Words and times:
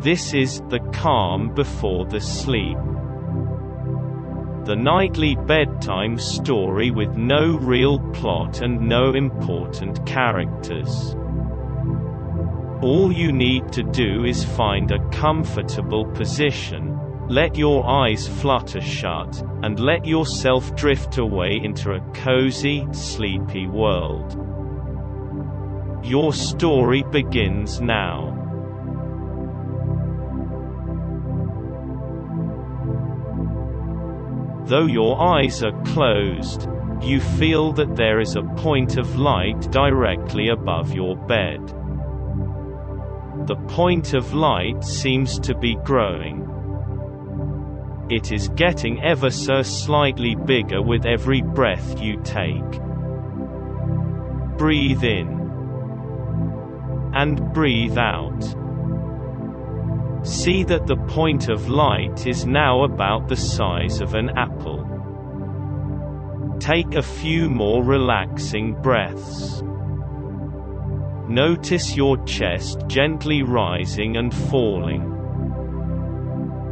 This 0.00 0.32
is 0.32 0.62
the 0.68 0.78
calm 0.92 1.52
before 1.52 2.04
the 2.04 2.20
sleep. 2.20 2.78
The 4.64 4.76
nightly 4.76 5.34
bedtime 5.34 6.20
story 6.20 6.92
with 6.92 7.16
no 7.16 7.56
real 7.56 7.98
plot 8.12 8.60
and 8.60 8.88
no 8.88 9.14
important 9.14 10.06
characters. 10.06 11.16
All 12.80 13.10
you 13.10 13.32
need 13.32 13.72
to 13.72 13.82
do 13.82 14.24
is 14.24 14.44
find 14.44 14.92
a 14.92 15.04
comfortable 15.10 16.04
position, 16.12 16.96
let 17.28 17.56
your 17.56 17.84
eyes 17.84 18.28
flutter 18.28 18.80
shut, 18.80 19.42
and 19.64 19.80
let 19.80 20.06
yourself 20.06 20.76
drift 20.76 21.18
away 21.18 21.60
into 21.60 21.90
a 21.94 22.12
cozy, 22.12 22.86
sleepy 22.92 23.66
world. 23.66 24.38
Your 26.04 26.32
story 26.32 27.02
begins 27.10 27.80
now. 27.80 28.37
Though 34.68 34.84
your 34.84 35.18
eyes 35.18 35.62
are 35.62 35.82
closed, 35.84 36.68
you 37.00 37.20
feel 37.20 37.72
that 37.72 37.96
there 37.96 38.20
is 38.20 38.36
a 38.36 38.42
point 38.42 38.98
of 38.98 39.16
light 39.16 39.58
directly 39.72 40.48
above 40.48 40.92
your 40.92 41.16
bed. 41.16 41.66
The 43.46 43.56
point 43.68 44.12
of 44.12 44.34
light 44.34 44.84
seems 44.84 45.38
to 45.38 45.54
be 45.54 45.76
growing. 45.76 46.46
It 48.10 48.30
is 48.30 48.48
getting 48.48 49.02
ever 49.02 49.30
so 49.30 49.62
slightly 49.62 50.34
bigger 50.34 50.82
with 50.82 51.06
every 51.06 51.40
breath 51.40 51.98
you 52.02 52.20
take. 52.22 52.70
Breathe 54.58 55.02
in. 55.02 55.28
And 57.14 57.54
breathe 57.54 57.96
out. 57.96 58.54
See 60.22 60.64
that 60.64 60.86
the 60.86 60.96
point 60.96 61.48
of 61.48 61.68
light 61.68 62.26
is 62.26 62.44
now 62.44 62.84
about 62.84 63.28
the 63.28 63.36
size 63.36 64.00
of 64.00 64.14
an 64.14 64.30
apple. 64.30 64.84
Take 66.58 66.94
a 66.94 67.02
few 67.02 67.48
more 67.48 67.84
relaxing 67.84 68.74
breaths. 68.82 69.62
Notice 71.28 71.94
your 71.94 72.16
chest 72.24 72.84
gently 72.88 73.42
rising 73.42 74.16
and 74.16 74.34
falling. 74.34 75.14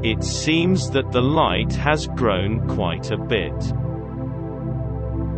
It 0.03 0.25
seems 0.25 0.91
that 0.91 1.13
the 1.13 1.23
light 1.23 1.73
has 1.75 2.07
grown 2.09 2.67
quite 2.69 3.11
a 3.11 3.17
bit. 3.17 3.73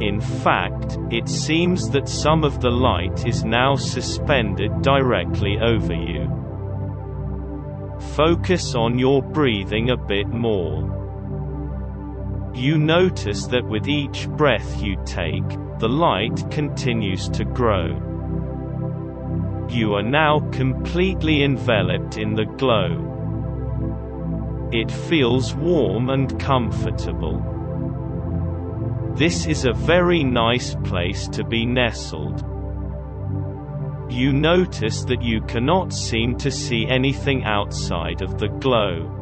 In 0.01 0.21
fact, 0.21 0.97
it 1.11 1.29
seems 1.29 1.91
that 1.91 2.09
some 2.09 2.45
of 2.45 2.61
the 2.61 2.71
light 2.71 3.27
is 3.27 3.45
now 3.45 3.75
suspended 3.75 4.83
directly 4.83 5.59
over 5.59 5.95
you. 5.95 6.28
Focus 8.01 8.75
on 8.75 8.99
your 8.99 9.23
breathing 9.23 9.91
a 9.91 9.97
bit 9.97 10.29
more. 10.29 10.97
You 12.55 12.79
notice 12.79 13.47
that 13.47 13.67
with 13.67 13.89
each 13.89 14.29
breath 14.31 14.81
you 14.83 14.97
take, 15.05 15.49
the 15.79 15.89
light 15.89 16.51
continues 16.51 17.29
to 17.31 17.45
grow. 17.45 17.87
You 19.69 19.95
are 19.95 20.03
now 20.03 20.41
completely 20.51 21.43
enveloped 21.43 22.17
in 22.17 22.35
the 22.35 22.47
glow. 22.47 23.05
It 24.73 24.91
feels 24.91 25.55
warm 25.55 26.11
and 26.11 26.39
comfortable. 26.41 27.43
This 29.15 29.47
is 29.47 29.65
a 29.65 29.73
very 29.73 30.23
nice 30.25 30.75
place 30.85 31.29
to 31.29 31.45
be 31.45 31.67
nestled. 31.67 32.45
You 34.11 34.33
notice 34.33 35.05
that 35.05 35.21
you 35.21 35.43
cannot 35.43 35.93
seem 35.93 36.39
to 36.39 36.51
see 36.51 36.87
anything 36.87 37.45
outside 37.45 38.23
of 38.23 38.39
the 38.39 38.49
glow. 38.49 39.15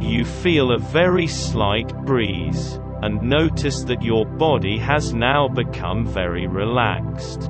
You 0.00 0.24
feel 0.24 0.72
a 0.72 0.78
very 0.78 1.28
slight 1.28 1.94
breeze, 2.04 2.80
and 3.02 3.22
notice 3.22 3.84
that 3.84 4.02
your 4.02 4.26
body 4.26 4.78
has 4.78 5.14
now 5.14 5.46
become 5.46 6.06
very 6.06 6.48
relaxed. 6.48 7.48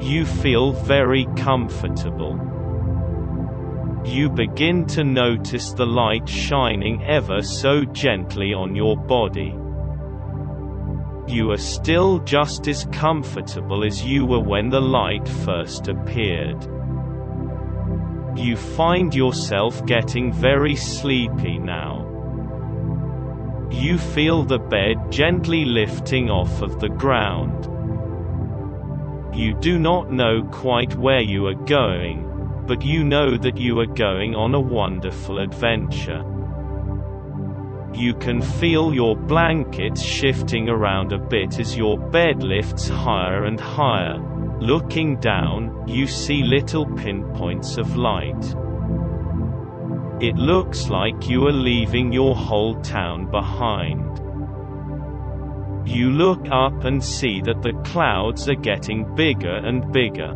You 0.00 0.26
feel 0.26 0.72
very 0.72 1.26
comfortable. 1.36 2.38
You 4.04 4.28
begin 4.28 4.84
to 4.88 5.04
notice 5.04 5.72
the 5.72 5.86
light 5.86 6.28
shining 6.28 7.02
ever 7.04 7.40
so 7.40 7.84
gently 7.84 8.52
on 8.52 8.76
your 8.76 8.96
body 8.96 9.56
you 11.26 11.50
are 11.52 11.58
still 11.58 12.18
just 12.20 12.66
as 12.66 12.84
comfortable 12.86 13.84
as 13.84 14.04
you 14.04 14.26
were 14.26 14.40
when 14.40 14.70
the 14.70 14.80
light 14.80 15.28
first 15.28 15.88
appeared. 15.88 16.60
You 18.36 18.56
find 18.56 19.14
yourself 19.14 19.84
getting 19.86 20.32
very 20.32 20.74
sleepy 20.74 21.58
now. 21.58 22.08
You 23.70 23.98
feel 23.98 24.42
the 24.42 24.58
bed 24.58 25.10
gently 25.10 25.64
lifting 25.64 26.30
off 26.30 26.60
of 26.60 26.80
the 26.80 26.88
ground. 26.88 27.68
You 29.34 29.54
do 29.54 29.78
not 29.78 30.12
know 30.12 30.42
quite 30.50 30.94
where 30.96 31.20
you 31.20 31.46
are 31.46 31.54
going, 31.54 32.64
but 32.66 32.82
you 32.82 33.04
know 33.04 33.36
that 33.36 33.56
you 33.56 33.78
are 33.80 33.86
going 33.86 34.34
on 34.34 34.54
a 34.54 34.60
wonderful 34.60 35.38
adventure. 35.38 36.24
You 37.94 38.14
can 38.14 38.40
feel 38.40 38.94
your 38.94 39.14
blankets 39.14 40.02
shifting 40.02 40.68
around 40.68 41.12
a 41.12 41.18
bit 41.18 41.60
as 41.60 41.76
your 41.76 41.98
bed 41.98 42.42
lifts 42.42 42.88
higher 42.88 43.44
and 43.44 43.60
higher. 43.60 44.18
Looking 44.60 45.16
down, 45.20 45.86
you 45.86 46.06
see 46.06 46.42
little 46.42 46.86
pinpoints 46.86 47.76
of 47.76 47.96
light. 47.96 48.54
It 50.22 50.36
looks 50.36 50.88
like 50.88 51.28
you 51.28 51.46
are 51.48 51.52
leaving 51.52 52.12
your 52.12 52.34
whole 52.34 52.80
town 52.80 53.30
behind. 53.30 54.08
You 55.86 56.10
look 56.10 56.46
up 56.50 56.84
and 56.84 57.04
see 57.04 57.40
that 57.42 57.60
the 57.60 57.72
clouds 57.84 58.48
are 58.48 58.54
getting 58.54 59.14
bigger 59.14 59.56
and 59.56 59.92
bigger. 59.92 60.32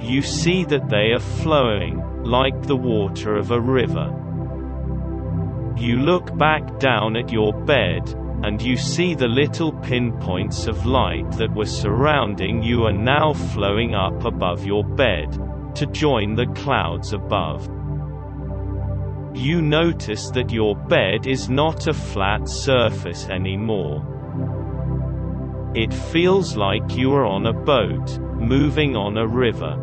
You 0.00 0.22
see 0.22 0.64
that 0.66 0.88
they 0.88 1.12
are 1.12 1.18
flowing, 1.18 2.22
like 2.22 2.62
the 2.62 2.76
water 2.76 3.36
of 3.36 3.50
a 3.50 3.60
river. 3.60 4.19
You 5.80 5.96
look 5.96 6.36
back 6.36 6.78
down 6.78 7.16
at 7.16 7.32
your 7.32 7.54
bed, 7.54 8.06
and 8.42 8.60
you 8.60 8.76
see 8.76 9.14
the 9.14 9.28
little 9.28 9.72
pinpoints 9.72 10.66
of 10.66 10.84
light 10.84 11.32
that 11.38 11.54
were 11.54 11.64
surrounding 11.64 12.62
you 12.62 12.84
are 12.84 12.92
now 12.92 13.32
flowing 13.32 13.94
up 13.94 14.26
above 14.26 14.66
your 14.66 14.84
bed, 14.84 15.32
to 15.76 15.86
join 15.86 16.34
the 16.34 16.48
clouds 16.48 17.14
above. 17.14 17.66
You 19.34 19.62
notice 19.62 20.28
that 20.32 20.52
your 20.52 20.76
bed 20.76 21.26
is 21.26 21.48
not 21.48 21.86
a 21.86 21.94
flat 21.94 22.46
surface 22.46 23.26
anymore. 23.30 24.04
It 25.74 25.94
feels 25.94 26.56
like 26.56 26.94
you 26.94 27.14
are 27.14 27.24
on 27.24 27.46
a 27.46 27.54
boat, 27.54 28.18
moving 28.34 28.96
on 28.96 29.16
a 29.16 29.26
river. 29.26 29.78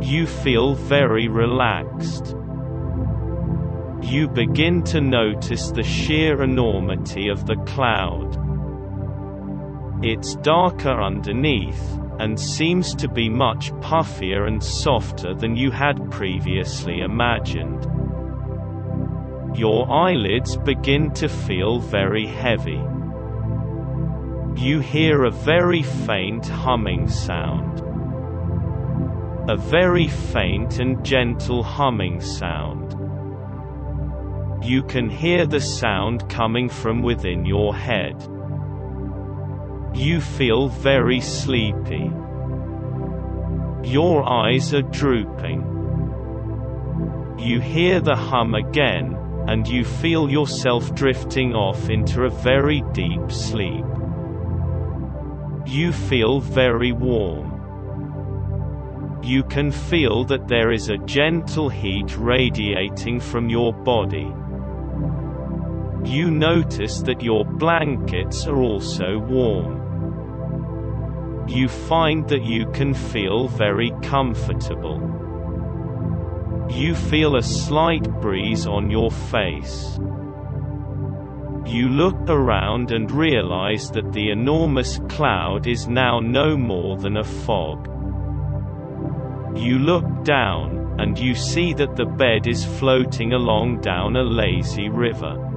You 0.00 0.28
feel 0.28 0.76
very 0.76 1.26
relaxed 1.26 2.36
you 4.02 4.28
begin 4.28 4.82
to 4.84 5.00
notice 5.00 5.70
the 5.70 5.82
sheer 5.82 6.42
enormity 6.42 7.28
of 7.28 7.46
the 7.46 7.56
cloud. 7.66 8.36
It's 10.02 10.36
darker 10.36 11.02
underneath, 11.02 11.98
and 12.18 12.38
seems 12.38 12.94
to 12.96 13.08
be 13.08 13.28
much 13.28 13.72
puffier 13.80 14.46
and 14.46 14.62
softer 14.62 15.34
than 15.34 15.56
you 15.56 15.70
had 15.70 16.10
previously 16.10 17.00
imagined. 17.00 17.86
Your 19.56 19.90
eyelids 19.90 20.56
begin 20.56 21.12
to 21.14 21.28
feel 21.28 21.80
very 21.80 22.26
heavy. 22.26 22.80
You 24.56 24.80
hear 24.80 25.24
a 25.24 25.30
very 25.30 25.82
faint 25.82 26.46
humming 26.46 27.08
sound. 27.08 27.80
A 29.48 29.56
very 29.56 30.08
faint 30.08 30.78
and 30.78 31.04
gentle 31.04 31.62
humming 31.62 32.20
sound. 32.20 32.97
You 34.62 34.82
can 34.82 35.08
hear 35.08 35.46
the 35.46 35.60
sound 35.60 36.28
coming 36.28 36.68
from 36.68 37.02
within 37.02 37.44
your 37.44 37.74
head. 37.74 38.20
You 39.94 40.20
feel 40.20 40.68
very 40.68 41.20
sleepy. 41.20 42.10
Your 43.84 44.28
eyes 44.28 44.74
are 44.74 44.82
drooping. 44.82 45.64
You 47.38 47.60
hear 47.60 48.00
the 48.00 48.16
hum 48.16 48.54
again, 48.54 49.16
and 49.46 49.66
you 49.66 49.84
feel 49.84 50.28
yourself 50.28 50.94
drifting 50.94 51.54
off 51.54 51.88
into 51.88 52.24
a 52.24 52.30
very 52.30 52.82
deep 52.92 53.30
sleep. 53.30 53.84
You 55.66 55.92
feel 55.92 56.40
very 56.40 56.92
warm. 56.92 57.54
You 59.22 59.44
can 59.44 59.70
feel 59.70 60.24
that 60.24 60.48
there 60.48 60.72
is 60.72 60.88
a 60.88 60.98
gentle 60.98 61.68
heat 61.68 62.16
radiating 62.16 63.20
from 63.20 63.48
your 63.48 63.72
body. 63.72 64.32
You 66.04 66.30
notice 66.30 67.00
that 67.02 67.22
your 67.22 67.44
blankets 67.44 68.46
are 68.46 68.62
also 68.62 69.18
warm. 69.18 69.86
You 71.48 71.68
find 71.68 72.28
that 72.28 72.44
you 72.44 72.66
can 72.72 72.94
feel 72.94 73.48
very 73.48 73.90
comfortable. 74.02 75.00
You 76.70 76.94
feel 76.94 77.36
a 77.36 77.42
slight 77.42 78.04
breeze 78.20 78.66
on 78.66 78.90
your 78.90 79.10
face. 79.10 79.98
You 81.66 81.88
look 81.88 82.16
around 82.28 82.92
and 82.92 83.10
realize 83.10 83.90
that 83.90 84.12
the 84.12 84.30
enormous 84.30 85.00
cloud 85.08 85.66
is 85.66 85.88
now 85.88 86.20
no 86.20 86.56
more 86.56 86.96
than 86.96 87.16
a 87.16 87.24
fog. 87.24 87.88
You 89.56 89.78
look 89.78 90.24
down, 90.24 90.96
and 90.98 91.18
you 91.18 91.34
see 91.34 91.72
that 91.74 91.96
the 91.96 92.06
bed 92.06 92.46
is 92.46 92.64
floating 92.64 93.32
along 93.32 93.80
down 93.80 94.16
a 94.16 94.22
lazy 94.22 94.88
river. 94.88 95.47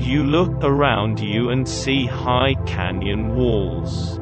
You 0.00 0.24
look 0.24 0.64
around 0.64 1.20
you 1.20 1.50
and 1.50 1.68
see 1.68 2.06
high 2.06 2.54
canyon 2.66 3.36
walls. 3.36 4.18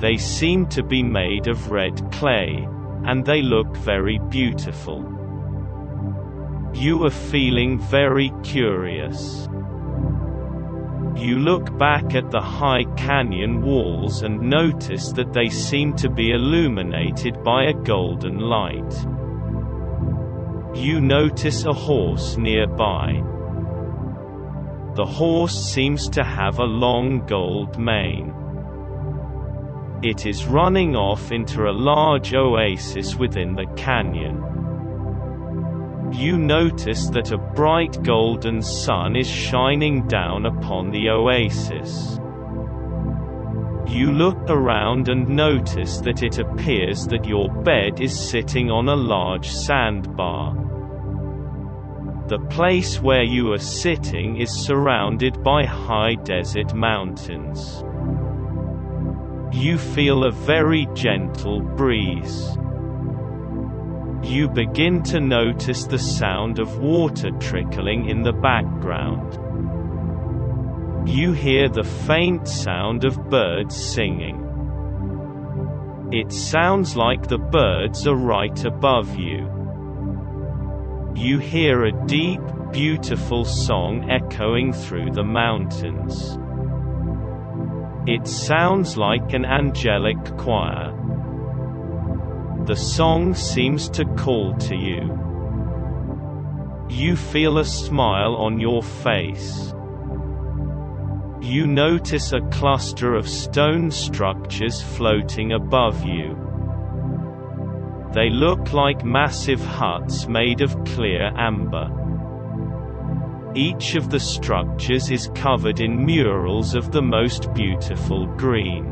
They 0.00 0.16
seem 0.16 0.66
to 0.68 0.82
be 0.82 1.02
made 1.02 1.46
of 1.46 1.70
red 1.70 2.10
clay, 2.10 2.66
and 3.04 3.24
they 3.24 3.42
look 3.42 3.76
very 3.76 4.18
beautiful. 4.30 5.04
You 6.72 7.04
are 7.04 7.10
feeling 7.10 7.78
very 7.78 8.32
curious. 8.42 9.46
You 11.14 11.38
look 11.38 11.76
back 11.78 12.14
at 12.14 12.30
the 12.30 12.40
high 12.40 12.84
canyon 12.96 13.60
walls 13.60 14.22
and 14.22 14.40
notice 14.40 15.12
that 15.12 15.32
they 15.32 15.48
seem 15.48 15.94
to 15.96 16.08
be 16.08 16.30
illuminated 16.30 17.42
by 17.44 17.64
a 17.64 17.74
golden 17.74 18.38
light. 18.38 19.06
You 20.74 21.00
notice 21.00 21.66
a 21.66 21.72
horse 21.72 22.36
nearby. 22.36 23.22
The 24.98 25.06
horse 25.06 25.54
seems 25.56 26.08
to 26.08 26.24
have 26.24 26.58
a 26.58 26.64
long 26.64 27.24
gold 27.24 27.78
mane. 27.78 28.34
It 30.02 30.26
is 30.26 30.44
running 30.46 30.96
off 30.96 31.30
into 31.30 31.68
a 31.68 31.70
large 31.70 32.34
oasis 32.34 33.14
within 33.14 33.54
the 33.54 33.66
canyon. 33.76 34.42
You 36.12 36.36
notice 36.36 37.10
that 37.10 37.30
a 37.30 37.38
bright 37.38 38.02
golden 38.02 38.60
sun 38.60 39.14
is 39.14 39.28
shining 39.28 40.08
down 40.08 40.46
upon 40.46 40.90
the 40.90 41.10
oasis. 41.10 42.18
You 43.86 44.10
look 44.10 44.50
around 44.50 45.08
and 45.08 45.28
notice 45.28 45.98
that 45.98 46.24
it 46.24 46.40
appears 46.40 47.06
that 47.06 47.24
your 47.24 47.48
bed 47.62 48.00
is 48.00 48.18
sitting 48.18 48.68
on 48.68 48.88
a 48.88 48.96
large 48.96 49.48
sandbar. 49.48 50.67
The 52.28 52.38
place 52.50 53.00
where 53.00 53.22
you 53.22 53.54
are 53.54 53.58
sitting 53.58 54.36
is 54.36 54.50
surrounded 54.50 55.42
by 55.42 55.64
high 55.64 56.14
desert 56.16 56.74
mountains. 56.74 57.82
You 59.50 59.78
feel 59.78 60.24
a 60.24 60.30
very 60.30 60.86
gentle 60.92 61.62
breeze. 61.62 62.58
You 64.22 64.46
begin 64.46 65.02
to 65.04 65.20
notice 65.20 65.86
the 65.86 65.98
sound 65.98 66.58
of 66.58 66.80
water 66.80 67.30
trickling 67.40 68.10
in 68.10 68.22
the 68.24 68.34
background. 68.34 69.38
You 71.08 71.32
hear 71.32 71.70
the 71.70 71.84
faint 71.84 72.46
sound 72.46 73.06
of 73.06 73.30
birds 73.30 73.74
singing. 73.74 74.44
It 76.12 76.30
sounds 76.30 76.94
like 76.94 77.26
the 77.26 77.38
birds 77.38 78.06
are 78.06 78.14
right 78.14 78.64
above 78.66 79.16
you. 79.16 79.57
You 81.14 81.38
hear 81.38 81.84
a 81.84 82.06
deep, 82.06 82.40
beautiful 82.72 83.44
song 83.44 84.08
echoing 84.10 84.72
through 84.72 85.10
the 85.12 85.24
mountains. 85.24 86.38
It 88.06 88.26
sounds 88.26 88.96
like 88.96 89.32
an 89.32 89.44
angelic 89.44 90.18
choir. 90.36 90.94
The 92.64 92.76
song 92.76 93.34
seems 93.34 93.88
to 93.90 94.04
call 94.04 94.54
to 94.58 94.76
you. 94.76 95.18
You 96.88 97.16
feel 97.16 97.58
a 97.58 97.64
smile 97.64 98.34
on 98.36 98.60
your 98.60 98.82
face. 98.82 99.74
You 101.40 101.66
notice 101.66 102.32
a 102.32 102.40
cluster 102.50 103.14
of 103.14 103.28
stone 103.28 103.90
structures 103.90 104.82
floating 104.82 105.52
above 105.52 106.04
you. 106.04 106.47
They 108.18 108.30
look 108.30 108.72
like 108.72 109.04
massive 109.04 109.64
huts 109.64 110.26
made 110.26 110.60
of 110.60 110.84
clear 110.84 111.30
amber. 111.36 111.88
Each 113.54 113.94
of 113.94 114.10
the 114.10 114.18
structures 114.18 115.12
is 115.12 115.30
covered 115.36 115.78
in 115.78 116.04
murals 116.04 116.74
of 116.74 116.90
the 116.90 117.00
most 117.00 117.54
beautiful 117.54 118.26
green. 118.26 118.86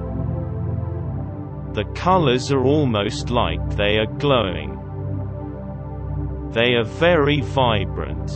The 1.73 1.87
colors 1.97 2.53
are 2.53 2.63
almost 2.63 3.31
like 3.31 3.59
they 3.71 3.99
are 3.99 4.07
glowing. 4.07 4.79
They 6.53 6.75
are 6.75 6.85
very 6.85 7.41
vibrant. 7.41 8.31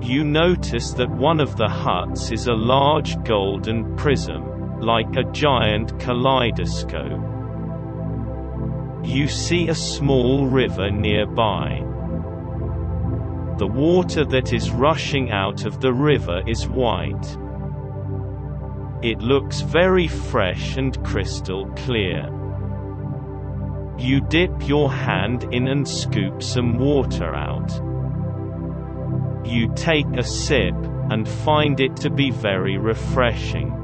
You 0.00 0.22
notice 0.22 0.92
that 0.92 1.10
one 1.10 1.40
of 1.40 1.56
the 1.56 1.68
huts 1.68 2.30
is 2.30 2.46
a 2.46 2.54
large 2.54 3.20
golden 3.24 3.96
prism, 3.96 4.78
like 4.80 5.16
a 5.16 5.28
giant 5.32 5.98
kaleidoscope. 5.98 7.37
You 9.02 9.28
see 9.28 9.68
a 9.68 9.74
small 9.74 10.46
river 10.46 10.90
nearby. 10.90 11.84
The 13.58 13.66
water 13.66 14.24
that 14.24 14.52
is 14.52 14.70
rushing 14.70 15.30
out 15.30 15.64
of 15.64 15.80
the 15.80 15.92
river 15.92 16.42
is 16.46 16.68
white. 16.68 17.36
It 19.02 19.20
looks 19.20 19.60
very 19.60 20.08
fresh 20.08 20.76
and 20.76 21.02
crystal 21.04 21.66
clear. 21.76 22.28
You 23.98 24.20
dip 24.20 24.68
your 24.68 24.92
hand 24.92 25.52
in 25.52 25.68
and 25.68 25.88
scoop 25.88 26.42
some 26.42 26.78
water 26.78 27.34
out. 27.34 27.72
You 29.46 29.72
take 29.74 30.06
a 30.16 30.22
sip, 30.22 30.74
and 31.10 31.28
find 31.28 31.80
it 31.80 31.96
to 31.96 32.10
be 32.10 32.30
very 32.30 32.76
refreshing. 32.76 33.77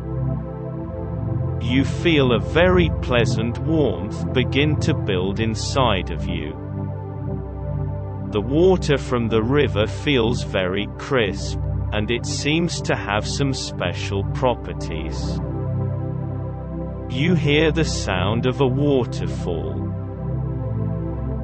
You 1.64 1.82
feel 1.82 2.32
a 2.32 2.38
very 2.38 2.90
pleasant 3.00 3.58
warmth 3.58 4.34
begin 4.34 4.76
to 4.80 4.92
build 4.92 5.40
inside 5.40 6.10
of 6.10 6.28
you. 6.28 6.50
The 8.32 8.40
water 8.42 8.98
from 8.98 9.28
the 9.28 9.42
river 9.42 9.86
feels 9.86 10.42
very 10.42 10.86
crisp 10.98 11.58
and 11.90 12.10
it 12.10 12.26
seems 12.26 12.82
to 12.82 12.94
have 12.94 13.26
some 13.26 13.54
special 13.54 14.24
properties. 14.34 15.40
You 17.08 17.34
hear 17.34 17.72
the 17.72 17.86
sound 17.86 18.44
of 18.44 18.60
a 18.60 18.66
waterfall. 18.66 19.74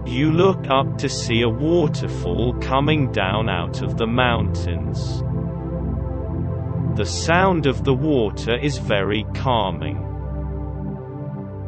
You 0.05 0.33
look 0.33 0.69
up 0.69 0.99
to 0.99 1.09
see 1.09 1.41
a 1.41 1.49
waterfall 1.49 2.53
coming 2.61 3.11
down 3.11 3.49
out 3.49 3.81
of 3.81 3.97
the 3.97 4.07
mountains. 4.07 5.23
The 6.99 7.07
sound 7.07 7.65
of 7.65 7.85
the 7.85 7.95
water 7.95 8.55
is 8.59 8.77
very 8.77 9.25
calming. 9.35 10.10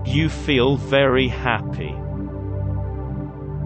You 0.04 0.28
feel 0.28 0.76
very 0.76 1.28
happy. 1.28 1.94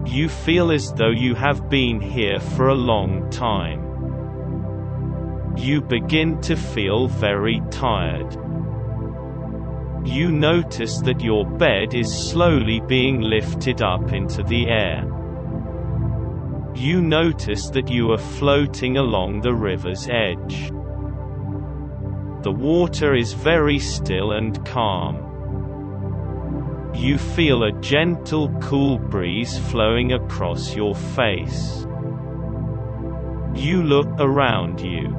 You 0.04 0.28
feel 0.28 0.70
as 0.70 0.92
though 0.92 1.10
you 1.10 1.34
have 1.34 1.68
been 1.68 2.00
here 2.00 2.38
for 2.38 2.68
a 2.68 2.74
long 2.74 3.28
time. 3.30 3.82
You 5.56 5.80
begin 5.80 6.40
to 6.42 6.54
feel 6.54 7.08
very 7.08 7.62
tired. 7.70 8.34
You 10.06 10.30
notice 10.30 10.98
that 11.00 11.20
your 11.20 11.44
bed 11.44 11.94
is 11.94 12.12
slowly 12.12 12.80
being 12.80 13.22
lifted 13.22 13.82
up 13.82 14.12
into 14.12 14.42
the 14.42 14.68
air. 14.68 15.04
You 16.74 17.00
notice 17.00 17.70
that 17.70 17.88
you 17.90 18.12
are 18.12 18.18
floating 18.18 18.98
along 18.98 19.40
the 19.40 19.54
river's 19.54 20.06
edge. 20.08 20.70
The 22.42 22.52
water 22.52 23.14
is 23.14 23.32
very 23.32 23.78
still 23.78 24.32
and 24.32 24.64
calm. 24.66 25.25
You 26.96 27.18
feel 27.18 27.62
a 27.62 27.72
gentle 27.72 28.48
cool 28.60 28.98
breeze 28.98 29.58
flowing 29.58 30.14
across 30.14 30.74
your 30.74 30.94
face. 30.94 31.86
You 33.54 33.82
look 33.82 34.08
around 34.18 34.80
you. 34.80 35.14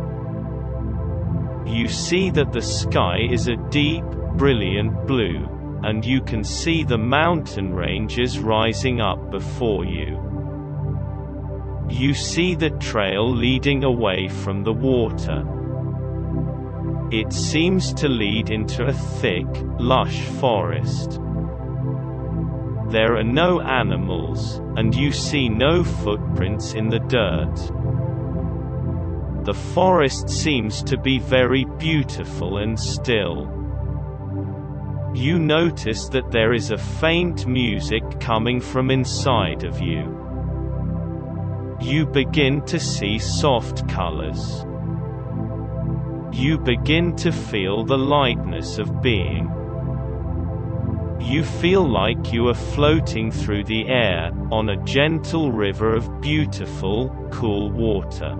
You 1.68 1.88
see 1.88 2.32
that 2.32 2.52
the 2.52 2.64
sky 2.64 3.20
is 3.30 3.48
a 3.48 3.58
deep, 3.70 4.04
brilliant 4.38 5.06
blue, 5.06 5.48
and 5.84 6.04
you 6.04 6.20
can 6.20 6.44
see 6.44 6.84
the 6.84 6.98
mountain 6.98 7.76
ranges 7.76 8.40
rising 8.40 9.00
up 9.00 9.30
before 9.30 9.86
you. 9.86 10.20
You 11.90 12.16
see 12.16 12.56
the 12.56 12.72
trail 12.72 13.32
leading 13.32 13.84
away 13.84 14.30
from 14.30 14.64
the 14.64 14.74
water. 14.74 15.46
It 17.12 17.32
seems 17.32 17.94
to 17.94 18.10
lead 18.10 18.50
into 18.50 18.84
a 18.86 18.94
thick, 18.94 19.46
lush 19.78 20.22
forest. 20.42 21.22
There 22.90 23.18
are 23.18 23.24
no 23.24 23.60
animals, 23.60 24.62
and 24.78 24.96
you 24.96 25.12
see 25.12 25.50
no 25.50 25.84
footprints 25.84 26.74
in 26.74 26.88
the 26.88 27.00
dirt. 27.00 27.56
The 29.44 29.54
forest 29.54 30.30
seems 30.30 30.84
to 30.84 30.98
be 30.98 31.20
very 31.20 31.66
beautiful 31.78 32.60
and 32.60 32.80
still. 32.80 33.52
You 35.14 35.38
notice 35.38 36.08
that 36.10 36.32
there 36.32 36.54
is 36.54 36.72
a 36.72 36.78
faint 36.78 37.46
music 37.46 38.04
coming 38.22 38.62
from 38.62 38.90
inside 38.90 39.66
of 39.66 39.82
you. 39.82 40.16
You 41.82 42.06
begin 42.06 42.62
to 42.68 42.80
see 42.80 43.20
soft 43.20 43.88
colors. 43.90 44.66
You 46.32 46.58
begin 46.58 47.16
to 47.18 47.32
feel 47.32 47.84
the 47.84 47.98
lightness 47.98 48.78
of 48.78 49.02
being. 49.02 49.52
You 51.28 51.44
feel 51.44 51.86
like 51.86 52.32
you 52.32 52.48
are 52.48 52.54
floating 52.54 53.32
through 53.32 53.66
the 53.66 53.90
air, 53.90 54.32
on 54.50 54.70
a 54.70 54.82
gentle 54.86 55.52
river 55.52 55.94
of 55.94 56.22
beautiful, 56.22 57.10
cool 57.32 57.70
water. 57.70 58.34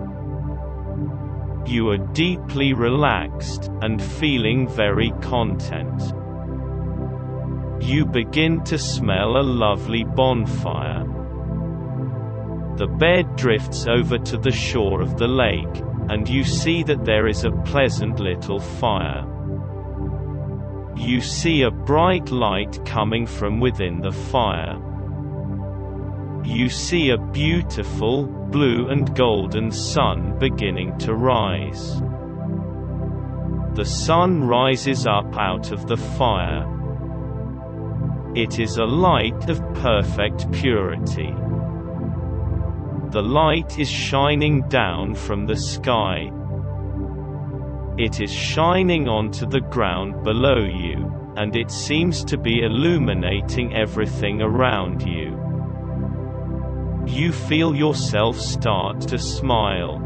You 1.66 1.90
are 1.90 1.98
deeply 1.98 2.72
relaxed, 2.72 3.70
and 3.82 4.02
feeling 4.02 4.66
very 4.66 5.10
content. 5.20 6.14
You 7.84 8.06
begin 8.06 8.64
to 8.64 8.78
smell 8.78 9.36
a 9.36 9.44
lovely 9.44 10.04
bonfire. 10.04 11.04
The 12.76 12.86
bed 12.86 13.36
drifts 13.36 13.86
over 13.86 14.16
to 14.16 14.38
the 14.38 14.50
shore 14.50 15.02
of 15.02 15.18
the 15.18 15.28
lake, 15.28 15.82
and 16.08 16.26
you 16.26 16.42
see 16.42 16.82
that 16.84 17.04
there 17.04 17.26
is 17.26 17.44
a 17.44 17.52
pleasant 17.66 18.18
little 18.18 18.60
fire. 18.60 19.26
You 20.98 21.20
see 21.20 21.62
a 21.62 21.70
bright 21.70 22.30
light 22.32 22.84
coming 22.84 23.24
from 23.24 23.60
within 23.60 24.00
the 24.00 24.10
fire. 24.10 24.76
You 26.44 26.68
see 26.68 27.10
a 27.10 27.16
beautiful, 27.16 28.26
blue 28.26 28.88
and 28.88 29.14
golden 29.14 29.70
sun 29.70 30.36
beginning 30.40 30.98
to 30.98 31.14
rise. 31.14 32.00
The 33.74 33.84
sun 33.84 34.42
rises 34.44 35.06
up 35.06 35.36
out 35.36 35.70
of 35.70 35.86
the 35.86 35.96
fire. 35.96 36.66
It 38.34 38.58
is 38.58 38.76
a 38.76 38.84
light 38.84 39.48
of 39.48 39.62
perfect 39.74 40.50
purity. 40.50 41.32
The 43.10 43.22
light 43.22 43.78
is 43.78 43.88
shining 43.88 44.68
down 44.68 45.14
from 45.14 45.46
the 45.46 45.56
sky. 45.56 46.32
It 47.98 48.20
is 48.20 48.32
shining 48.32 49.08
onto 49.08 49.44
the 49.44 49.60
ground 49.60 50.22
below 50.22 50.58
you, 50.58 51.12
and 51.36 51.56
it 51.56 51.68
seems 51.68 52.22
to 52.26 52.38
be 52.38 52.60
illuminating 52.60 53.74
everything 53.74 54.40
around 54.40 55.02
you. 55.02 55.36
You 57.08 57.32
feel 57.32 57.74
yourself 57.74 58.38
start 58.38 59.00
to 59.08 59.18
smile. 59.18 60.00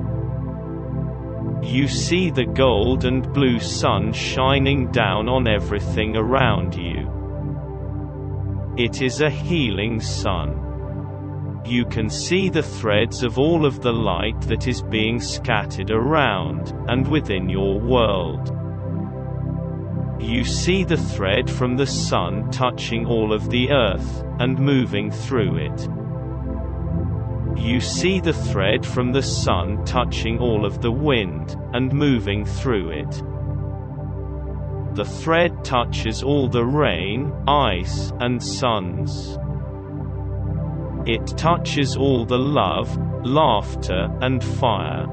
You 1.62 1.86
see 1.86 2.30
the 2.30 2.46
gold 2.46 3.04
and 3.04 3.30
blue 3.30 3.60
sun 3.60 4.14
shining 4.14 4.90
down 4.90 5.28
on 5.28 5.46
everything 5.46 6.16
around 6.16 6.74
you. 6.74 7.10
It 8.78 9.02
is 9.02 9.20
a 9.20 9.28
healing 9.28 10.00
sun. 10.00 10.71
You 11.64 11.84
can 11.84 12.10
see 12.10 12.48
the 12.48 12.62
threads 12.62 13.22
of 13.22 13.38
all 13.38 13.64
of 13.64 13.82
the 13.82 13.92
light 13.92 14.40
that 14.42 14.66
is 14.66 14.82
being 14.82 15.20
scattered 15.20 15.90
around, 15.92 16.72
and 16.88 17.06
within 17.06 17.48
your 17.48 17.78
world. 17.78 18.50
You 20.20 20.44
see 20.44 20.82
the 20.82 20.96
thread 20.96 21.48
from 21.48 21.76
the 21.76 21.86
sun 21.86 22.50
touching 22.50 23.06
all 23.06 23.32
of 23.32 23.48
the 23.48 23.70
earth, 23.70 24.24
and 24.40 24.58
moving 24.58 25.10
through 25.10 25.56
it. 25.56 25.88
You 27.56 27.80
see 27.80 28.18
the 28.18 28.32
thread 28.32 28.84
from 28.84 29.12
the 29.12 29.22
sun 29.22 29.84
touching 29.84 30.40
all 30.40 30.64
of 30.64 30.82
the 30.82 30.90
wind, 30.90 31.56
and 31.74 31.92
moving 31.92 32.44
through 32.44 32.90
it. 32.90 33.22
The 34.96 35.04
thread 35.04 35.64
touches 35.64 36.24
all 36.24 36.48
the 36.48 36.64
rain, 36.64 37.32
ice, 37.46 38.12
and 38.18 38.42
suns. 38.42 39.38
It 41.06 41.26
touches 41.36 41.96
all 41.96 42.24
the 42.24 42.38
love, 42.38 42.96
laughter, 43.24 44.08
and 44.20 44.42
fire. 44.42 45.06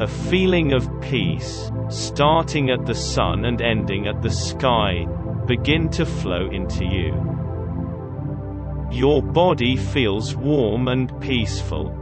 A 0.00 0.06
feeling 0.06 0.72
of 0.72 0.88
peace, 1.00 1.70
starting 1.88 2.70
at 2.70 2.86
the 2.86 2.94
sun 2.94 3.44
and 3.44 3.60
ending 3.60 4.06
at 4.06 4.22
the 4.22 4.30
sky, 4.30 5.06
begin 5.46 5.88
to 5.90 6.06
flow 6.06 6.48
into 6.50 6.84
you. 6.84 7.12
Your 8.90 9.22
body 9.22 9.76
feels 9.76 10.34
warm 10.34 10.88
and 10.88 11.20
peaceful 11.20 12.00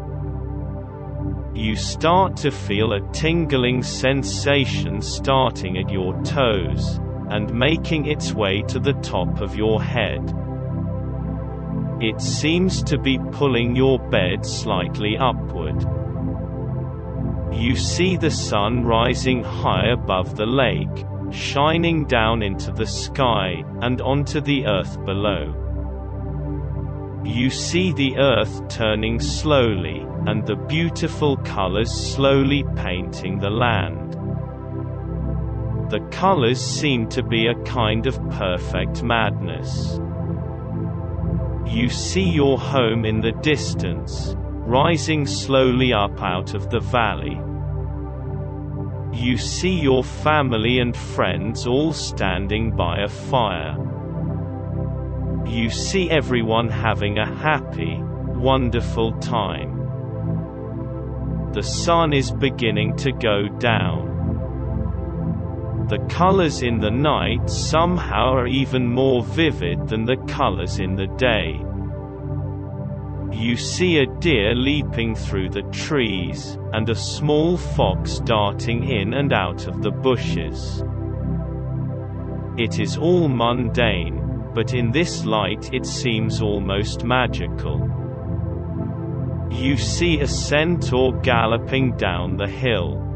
you 1.58 1.74
start 1.74 2.36
to 2.36 2.52
feel 2.52 2.92
a 2.92 3.12
tingling 3.12 3.82
sensation 3.82 5.02
starting 5.02 5.76
at 5.76 5.90
your 5.90 6.14
toes, 6.22 7.00
and 7.30 7.52
making 7.52 8.06
its 8.06 8.32
way 8.32 8.62
to 8.62 8.78
the 8.78 8.92
top 8.94 9.40
of 9.40 9.56
your 9.56 9.82
head. 9.82 10.22
It 12.00 12.20
seems 12.20 12.80
to 12.84 12.96
be 12.96 13.18
pulling 13.32 13.74
your 13.74 13.98
bed 13.98 14.46
slightly 14.46 15.18
upward. 15.18 15.84
You 17.52 17.74
see 17.74 18.16
the 18.16 18.30
sun 18.30 18.84
rising 18.84 19.42
high 19.42 19.88
above 19.88 20.36
the 20.36 20.46
lake, 20.46 21.04
shining 21.32 22.04
down 22.04 22.40
into 22.40 22.70
the 22.70 22.86
sky, 22.86 23.64
and 23.80 24.00
onto 24.00 24.40
the 24.40 24.66
earth 24.66 25.04
below. 25.04 25.52
You 27.24 27.50
see 27.50 27.92
the 27.92 28.16
earth 28.16 28.68
turning 28.68 29.18
slowly, 29.18 30.06
and 30.26 30.46
the 30.46 30.54
beautiful 30.54 31.36
colors 31.38 31.90
slowly 31.90 32.64
painting 32.76 33.40
the 33.40 33.50
land. 33.50 34.12
The 35.90 36.06
colors 36.12 36.60
seem 36.60 37.08
to 37.08 37.24
be 37.24 37.48
a 37.48 37.60
kind 37.64 38.06
of 38.06 38.20
perfect 38.30 39.02
madness. 39.02 39.98
You 41.68 41.90
see 41.90 42.30
your 42.30 42.58
home 42.58 43.04
in 43.04 43.20
the 43.20 43.32
distance, 43.32 44.34
rising 44.38 45.26
slowly 45.26 45.92
up 45.92 46.22
out 46.22 46.54
of 46.54 46.70
the 46.70 46.80
valley. 46.80 47.38
You 49.12 49.36
see 49.36 49.78
your 49.78 50.02
family 50.02 50.78
and 50.78 50.96
friends 50.96 51.66
all 51.66 51.92
standing 51.92 52.74
by 52.74 53.00
a 53.00 53.08
fire. 53.08 53.76
You 55.46 55.68
see 55.68 56.08
everyone 56.10 56.70
having 56.70 57.18
a 57.18 57.26
happy, 57.26 57.98
wonderful 58.00 59.12
time. 59.18 59.74
The 61.52 61.62
sun 61.62 62.14
is 62.14 62.30
beginning 62.30 62.96
to 62.96 63.12
go 63.12 63.48
down. 63.48 64.07
The 65.88 66.04
colors 66.10 66.60
in 66.60 66.80
the 66.80 66.90
night 66.90 67.48
somehow 67.48 68.34
are 68.34 68.46
even 68.46 68.92
more 68.92 69.24
vivid 69.24 69.88
than 69.88 70.04
the 70.04 70.18
colors 70.28 70.80
in 70.80 70.96
the 70.96 71.06
day. 71.06 71.58
You 73.32 73.56
see 73.56 73.96
a 73.96 74.06
deer 74.20 74.54
leaping 74.54 75.14
through 75.14 75.48
the 75.48 75.62
trees, 75.72 76.58
and 76.74 76.90
a 76.90 76.94
small 76.94 77.56
fox 77.56 78.18
darting 78.18 78.86
in 78.86 79.14
and 79.14 79.32
out 79.32 79.66
of 79.66 79.80
the 79.80 79.90
bushes. 79.90 80.84
It 82.58 82.78
is 82.78 82.98
all 82.98 83.28
mundane, 83.28 84.50
but 84.54 84.74
in 84.74 84.90
this 84.90 85.24
light 85.24 85.72
it 85.72 85.86
seems 85.86 86.42
almost 86.42 87.02
magical. 87.04 87.80
You 89.50 89.78
see 89.78 90.20
a 90.20 90.26
centaur 90.26 91.18
galloping 91.20 91.96
down 91.96 92.36
the 92.36 92.46
hill. 92.46 93.07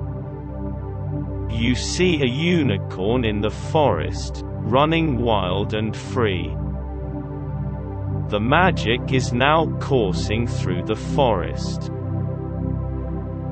You 1.53 1.75
see 1.75 2.21
a 2.23 2.27
unicorn 2.27 3.25
in 3.25 3.41
the 3.41 3.51
forest, 3.51 4.43
running 4.45 5.19
wild 5.19 5.75
and 5.75 5.97
free. 5.97 6.49
The 8.29 8.41
magic 8.41 9.13
is 9.13 9.33
now 9.33 9.67
coursing 9.79 10.47
through 10.47 10.85
the 10.85 10.97
forest. 10.97 11.93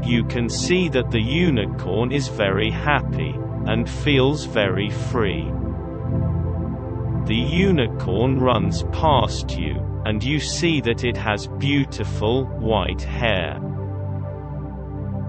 You 0.02 0.24
can 0.24 0.48
see 0.48 0.88
that 0.88 1.10
the 1.10 1.20
unicorn 1.20 2.10
is 2.10 2.28
very 2.28 2.70
happy, 2.70 3.38
and 3.66 3.88
feels 3.88 4.44
very 4.44 4.90
free. 4.90 5.44
The 7.26 7.36
unicorn 7.36 8.40
runs 8.40 8.82
past 8.92 9.56
you, 9.58 9.76
and 10.06 10.24
you 10.24 10.40
see 10.40 10.80
that 10.80 11.04
it 11.04 11.16
has 11.16 11.46
beautiful, 11.46 12.46
white 12.46 13.02
hair. 13.02 13.60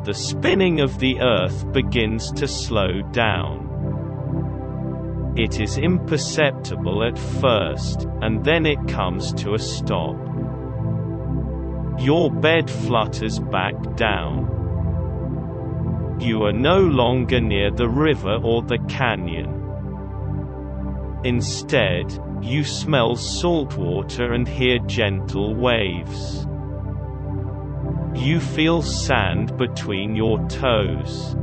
The 0.04 0.14
spinning 0.16 0.80
of 0.80 0.98
the 0.98 1.20
earth 1.22 1.72
begins 1.72 2.32
to 2.32 2.48
slow 2.48 3.04
down. 3.12 3.68
It 5.38 5.62
is 5.62 5.78
imperceptible 5.78 7.04
at 7.04 7.20
first, 7.20 8.08
and 8.22 8.44
then 8.44 8.66
it 8.66 8.88
comes 8.88 9.32
to 9.34 9.54
a 9.54 9.60
stop. 9.60 10.16
Your 12.00 12.32
bed 12.32 12.68
flutters 12.68 13.38
back 13.38 13.76
down. 13.96 14.48
You 16.20 16.46
are 16.46 16.52
no 16.52 16.80
longer 16.80 17.40
near 17.40 17.70
the 17.70 17.88
river 17.88 18.40
or 18.44 18.64
the 18.64 18.80
canyon. 18.90 19.62
Instead, 21.24 22.20
you 22.42 22.64
smell 22.64 23.16
salt 23.16 23.78
water 23.78 24.34
and 24.34 24.48
hear 24.48 24.80
gentle 24.80 25.54
waves. 25.54 26.48
You 28.16 28.40
feel 28.40 28.82
sand 28.82 29.58
between 29.58 30.16
your 30.16 30.38
toes. 30.48 31.36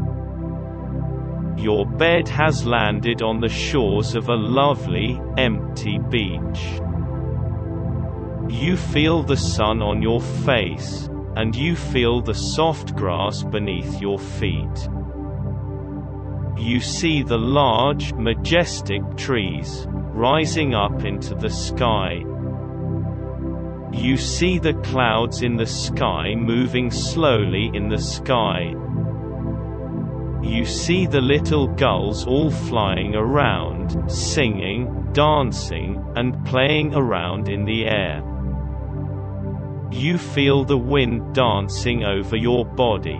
Your 1.57 1.87
bed 1.87 2.29
has 2.29 2.67
landed 2.67 3.23
on 3.23 3.41
the 3.41 3.49
shores 3.49 4.15
of 4.15 4.29
a 4.29 4.37
lovely, 4.37 5.21
empty 5.37 5.99
beach. 5.99 6.81
You 8.49 8.77
feel 8.77 9.23
the 9.23 9.37
sun 9.37 9.83
on 9.83 10.03
your 10.03 10.21
face, 10.21 11.09
and 11.37 11.57
you 11.57 11.75
feel 11.75 12.21
the 12.21 12.35
soft 12.35 12.95
grass 12.95 13.43
beneath 13.43 14.01
your 14.01 14.19
feet. 14.19 14.89
You 16.57 16.81
see 16.81 17.23
the 17.23 17.39
large, 17.39 18.13
majestic 18.13 19.03
trees, 19.17 19.87
rising 19.89 20.75
up 20.75 21.05
into 21.05 21.35
the 21.35 21.51
sky. 21.51 22.23
You 23.92 24.16
see 24.16 24.59
the 24.59 24.75
clouds 24.75 25.42
in 25.42 25.57
the 25.57 25.66
sky 25.66 26.35
moving 26.35 26.90
slowly 26.90 27.71
in 27.73 27.88
the 27.88 28.00
sky. 28.00 28.75
You 30.42 30.64
see 30.64 31.07
the 31.07 31.21
little 31.21 31.66
gulls 31.66 32.26
all 32.26 32.50
flying 32.50 33.14
around, 33.14 34.11
singing, 34.11 35.11
dancing, 35.12 36.04
and 36.16 36.45
playing 36.47 36.95
around 36.95 37.49
in 37.49 37.64
the 37.64 37.87
air. 37.87 38.23
You 39.90 40.18
feel 40.18 40.64
the 40.64 40.78
wind 40.78 41.35
dancing 41.35 42.04
over 42.04 42.37
your 42.37 42.64
body. 42.64 43.18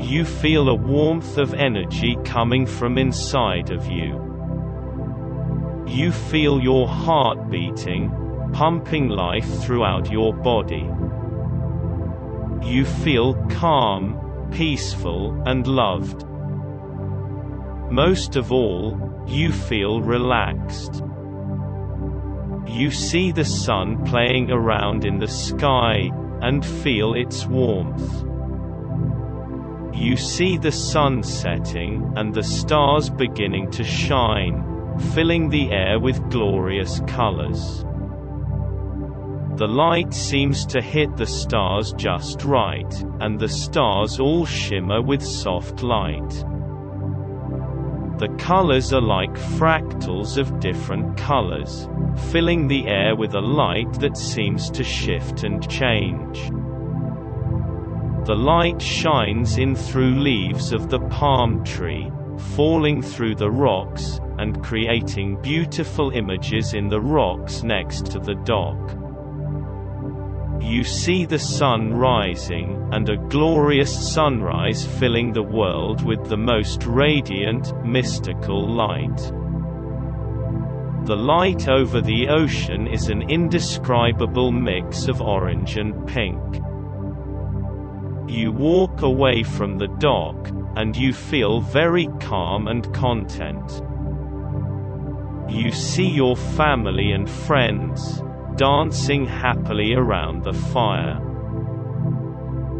You 0.00 0.24
feel 0.24 0.68
a 0.68 0.74
warmth 0.74 1.38
of 1.38 1.54
energy 1.54 2.16
coming 2.24 2.66
from 2.66 2.98
inside 2.98 3.70
of 3.70 3.86
you. 3.86 4.20
You 5.86 6.12
feel 6.12 6.60
your 6.60 6.86
heart 6.86 7.50
beating, 7.50 8.10
pumping 8.52 9.08
life 9.08 9.48
throughout 9.62 10.10
your 10.10 10.34
body. 10.34 10.88
You 12.62 12.84
feel 12.84 13.34
calm, 13.50 14.48
peaceful, 14.52 15.42
and 15.46 15.66
loved. 15.66 16.26
Most 17.90 18.36
of 18.36 18.52
all, 18.52 19.24
you 19.26 19.52
feel 19.52 20.00
relaxed. 20.00 21.02
You 22.66 22.90
see 22.90 23.32
the 23.32 23.44
sun 23.44 24.04
playing 24.04 24.50
around 24.50 25.04
in 25.04 25.18
the 25.18 25.28
sky, 25.28 26.10
and 26.40 26.64
feel 26.64 27.14
its 27.14 27.46
warmth. 27.46 28.24
You 29.94 30.16
see 30.16 30.56
the 30.56 30.72
sun 30.72 31.22
setting, 31.22 32.12
and 32.16 32.34
the 32.34 32.42
stars 32.42 33.10
beginning 33.10 33.70
to 33.72 33.84
shine, 33.84 34.64
filling 35.14 35.50
the 35.50 35.70
air 35.70 36.00
with 36.00 36.30
glorious 36.30 37.00
colors. 37.06 37.84
The 39.56 39.68
light 39.68 40.14
seems 40.14 40.64
to 40.66 40.80
hit 40.80 41.14
the 41.16 41.26
stars 41.26 41.92
just 41.92 42.42
right, 42.42 43.04
and 43.20 43.38
the 43.38 43.48
stars 43.48 44.18
all 44.18 44.46
shimmer 44.46 45.02
with 45.02 45.22
soft 45.22 45.82
light. 45.82 46.30
The 48.18 48.34
colors 48.38 48.94
are 48.94 49.02
like 49.02 49.34
fractals 49.34 50.38
of 50.38 50.58
different 50.58 51.18
colors, 51.18 51.86
filling 52.30 52.66
the 52.66 52.86
air 52.86 53.14
with 53.14 53.34
a 53.34 53.40
light 53.42 53.92
that 54.00 54.16
seems 54.16 54.70
to 54.70 54.82
shift 54.82 55.44
and 55.44 55.68
change. 55.68 56.50
The 58.26 58.34
light 58.34 58.80
shines 58.80 59.58
in 59.58 59.74
through 59.76 60.20
leaves 60.20 60.72
of 60.72 60.88
the 60.88 61.00
palm 61.00 61.62
tree, 61.62 62.10
falling 62.56 63.02
through 63.02 63.34
the 63.34 63.50
rocks, 63.50 64.18
and 64.38 64.64
creating 64.64 65.42
beautiful 65.42 66.10
images 66.10 66.72
in 66.72 66.88
the 66.88 67.02
rocks 67.02 67.62
next 67.62 68.06
to 68.12 68.18
the 68.18 68.34
dock. 68.34 69.01
You 70.62 70.84
see 70.84 71.24
the 71.24 71.40
sun 71.40 71.92
rising, 71.92 72.88
and 72.92 73.08
a 73.08 73.16
glorious 73.16 73.92
sunrise 74.14 74.86
filling 74.86 75.32
the 75.32 75.42
world 75.42 76.04
with 76.04 76.28
the 76.28 76.36
most 76.36 76.86
radiant, 76.86 77.72
mystical 77.84 78.66
light. 78.66 79.32
The 81.04 81.16
light 81.16 81.68
over 81.68 82.00
the 82.00 82.28
ocean 82.28 82.86
is 82.86 83.08
an 83.08 83.22
indescribable 83.28 84.52
mix 84.52 85.08
of 85.08 85.20
orange 85.20 85.76
and 85.76 86.06
pink. 86.06 86.40
You 88.30 88.52
walk 88.52 89.02
away 89.02 89.42
from 89.42 89.78
the 89.78 89.88
dock, 89.88 90.48
and 90.76 90.96
you 90.96 91.12
feel 91.12 91.60
very 91.60 92.06
calm 92.20 92.68
and 92.68 92.94
content. 92.94 93.82
You 95.50 95.72
see 95.72 96.08
your 96.08 96.36
family 96.36 97.10
and 97.10 97.28
friends, 97.28 98.22
dancing 98.62 99.26
happily 99.26 99.92
around 99.92 100.44
the 100.44 100.52
fire. 100.52 101.18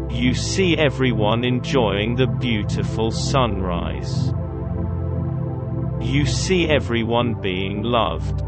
You 0.09 0.33
see 0.33 0.77
everyone 0.77 1.43
enjoying 1.43 2.15
the 2.15 2.25
beautiful 2.25 3.11
sunrise. 3.11 4.33
You 5.99 6.25
see 6.25 6.69
everyone 6.69 7.33
being 7.41 7.83
loved. 7.83 8.43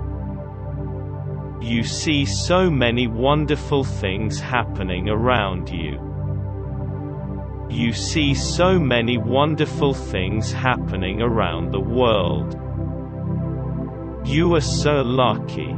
You 1.61 1.83
see 1.83 2.23
so 2.23 2.71
many 2.71 3.05
wonderful 3.05 3.83
things 3.83 4.39
happening 4.39 5.09
around 5.09 5.69
you. 5.69 5.99
You 7.69 7.91
see 7.91 8.33
so 8.33 8.79
many 8.79 9.17
wonderful 9.17 9.93
things 9.93 10.53
happening 10.53 11.21
around 11.21 11.73
the 11.73 11.81
world. 11.81 12.53
You 14.25 14.55
are 14.55 14.61
so 14.61 15.01
lucky. 15.01 15.75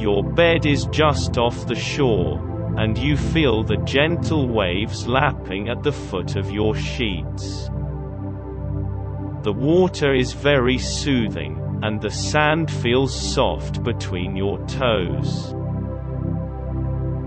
Your 0.00 0.24
bed 0.24 0.64
is 0.64 0.86
just 0.86 1.36
off 1.36 1.66
the 1.66 1.74
shore, 1.74 2.40
and 2.78 2.96
you 2.96 3.18
feel 3.18 3.62
the 3.62 3.76
gentle 3.84 4.48
waves 4.48 5.06
lapping 5.06 5.68
at 5.68 5.82
the 5.82 5.92
foot 5.92 6.36
of 6.36 6.50
your 6.50 6.74
sheets. 6.74 7.68
The 9.42 9.52
water 9.52 10.14
is 10.14 10.32
very 10.32 10.78
soothing, 10.78 11.60
and 11.82 12.00
the 12.00 12.10
sand 12.10 12.70
feels 12.70 13.14
soft 13.14 13.82
between 13.82 14.36
your 14.36 14.56
toes. 14.66 15.52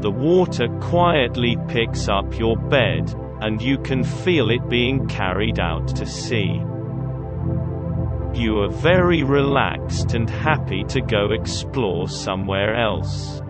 The 0.01 0.11
water 0.11 0.67
quietly 0.81 1.55
picks 1.67 2.07
up 2.07 2.39
your 2.39 2.57
bed, 2.57 3.13
and 3.39 3.61
you 3.61 3.77
can 3.77 4.03
feel 4.03 4.49
it 4.49 4.67
being 4.67 5.07
carried 5.07 5.59
out 5.59 5.95
to 5.97 6.07
sea. 6.07 6.59
You 8.33 8.61
are 8.61 8.69
very 8.69 9.21
relaxed 9.21 10.15
and 10.15 10.27
happy 10.27 10.83
to 10.85 11.01
go 11.01 11.31
explore 11.31 12.09
somewhere 12.09 12.75
else. 12.75 13.43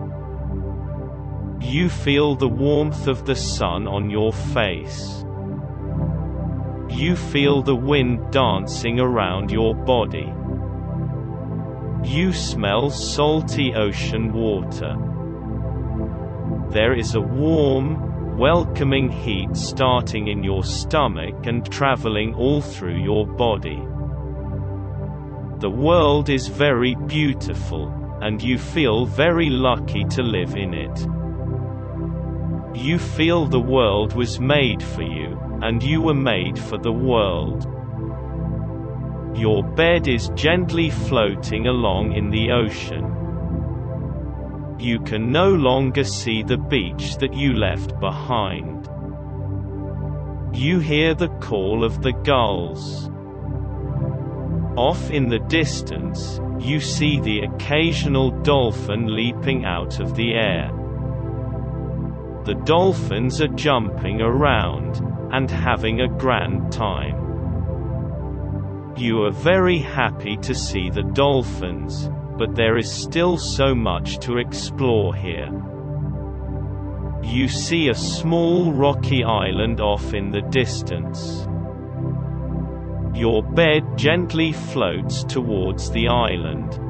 You 1.62 1.88
feel 1.88 2.34
the 2.34 2.48
warmth 2.48 3.06
of 3.06 3.24
the 3.24 3.34
sun 3.34 3.88
on 3.88 4.10
your 4.10 4.30
face. 4.30 5.24
You 6.90 7.16
feel 7.16 7.62
the 7.62 7.74
wind 7.74 8.30
dancing 8.30 9.00
around 9.00 9.50
your 9.50 9.74
body. 9.74 10.30
You 12.04 12.34
smell 12.34 12.90
salty 12.90 13.74
ocean 13.74 14.34
water. 14.34 14.96
There 16.68 16.92
is 16.92 17.14
a 17.14 17.22
warm, 17.22 18.36
welcoming 18.36 19.10
heat 19.10 19.56
starting 19.56 20.28
in 20.28 20.44
your 20.44 20.62
stomach 20.62 21.46
and 21.46 21.64
traveling 21.72 22.34
all 22.34 22.60
through 22.60 23.02
your 23.02 23.26
body. 23.26 23.82
The 25.60 25.70
world 25.70 26.28
is 26.28 26.48
very 26.48 26.96
beautiful, 27.06 27.88
and 28.20 28.42
you 28.42 28.58
feel 28.58 29.06
very 29.06 29.50
lucky 29.50 30.04
to 30.06 30.22
live 30.22 30.56
in 30.56 30.74
it. 30.74 31.06
You 32.76 32.98
feel 32.98 33.46
the 33.46 33.60
world 33.60 34.14
was 34.14 34.40
made 34.40 34.82
for 34.82 35.02
you, 35.02 35.38
and 35.62 35.80
you 35.82 36.00
were 36.02 36.12
made 36.12 36.58
for 36.58 36.76
the 36.76 36.92
world. 36.92 37.66
Your 39.38 39.62
bed 39.62 40.08
is 40.08 40.28
gently 40.34 40.90
floating 40.90 41.68
along 41.68 42.12
in 42.12 42.30
the 42.30 42.50
ocean. 42.50 43.04
You 44.78 44.98
can 45.00 45.30
no 45.30 45.50
longer 45.50 46.04
see 46.04 46.42
the 46.42 46.58
beach 46.58 47.16
that 47.18 47.32
you 47.32 47.54
left 47.54 47.98
behind. 48.00 48.88
You 50.52 50.80
hear 50.80 51.14
the 51.14 51.28
call 51.40 51.84
of 51.84 52.02
the 52.02 52.12
gulls. 52.12 53.08
Off 54.76 55.10
in 55.10 55.28
the 55.28 55.38
distance, 55.38 56.40
you 56.58 56.80
see 56.80 57.20
the 57.20 57.40
occasional 57.40 58.30
dolphin 58.42 59.14
leaping 59.14 59.64
out 59.64 60.00
of 60.00 60.16
the 60.16 60.34
air. 60.34 60.70
The 62.44 62.60
dolphins 62.64 63.40
are 63.40 63.48
jumping 63.48 64.20
around, 64.20 65.00
and 65.32 65.50
having 65.50 66.00
a 66.00 66.08
grand 66.08 66.70
time. 66.70 67.16
You 68.96 69.24
are 69.24 69.32
very 69.32 69.78
happy 69.78 70.36
to 70.38 70.54
see 70.54 70.90
the 70.90 71.02
dolphins, 71.02 72.08
but 72.38 72.54
there 72.54 72.76
is 72.76 72.90
still 72.90 73.36
so 73.36 73.74
much 73.74 74.18
to 74.20 74.38
explore 74.38 75.14
here. 75.14 75.50
You 77.22 77.48
see 77.48 77.88
a 77.88 77.94
small 77.94 78.72
rocky 78.72 79.24
island 79.24 79.80
off 79.80 80.14
in 80.14 80.30
the 80.30 80.42
distance. 80.42 81.43
Your 83.14 83.44
bed 83.44 83.96
gently 83.96 84.52
floats 84.52 85.22
towards 85.22 85.88
the 85.92 86.08
island. 86.08 86.80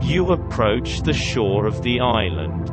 You 0.00 0.30
approach 0.30 1.02
the 1.02 1.12
shore 1.12 1.66
of 1.66 1.82
the 1.82 1.98
island. 1.98 2.68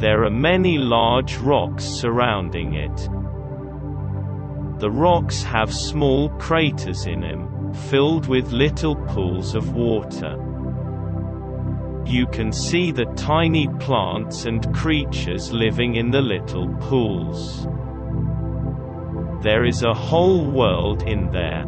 There 0.00 0.24
are 0.24 0.30
many 0.30 0.78
large 0.78 1.36
rocks 1.36 1.84
surrounding 1.84 2.72
it. 2.72 2.96
The 4.80 4.90
rocks 4.90 5.42
have 5.42 5.72
small 5.72 6.30
craters 6.30 7.04
in 7.04 7.20
them, 7.20 7.74
filled 7.74 8.26
with 8.26 8.50
little 8.50 8.96
pools 8.96 9.54
of 9.54 9.74
water. 9.74 10.40
You 12.06 12.26
can 12.28 12.50
see 12.50 12.92
the 12.92 13.12
tiny 13.14 13.68
plants 13.78 14.46
and 14.46 14.74
creatures 14.74 15.52
living 15.52 15.96
in 15.96 16.10
the 16.10 16.22
little 16.22 16.68
pools. 16.80 17.68
There 19.44 19.66
is 19.66 19.82
a 19.82 19.92
whole 19.92 20.50
world 20.50 21.02
in 21.02 21.30
there. 21.30 21.66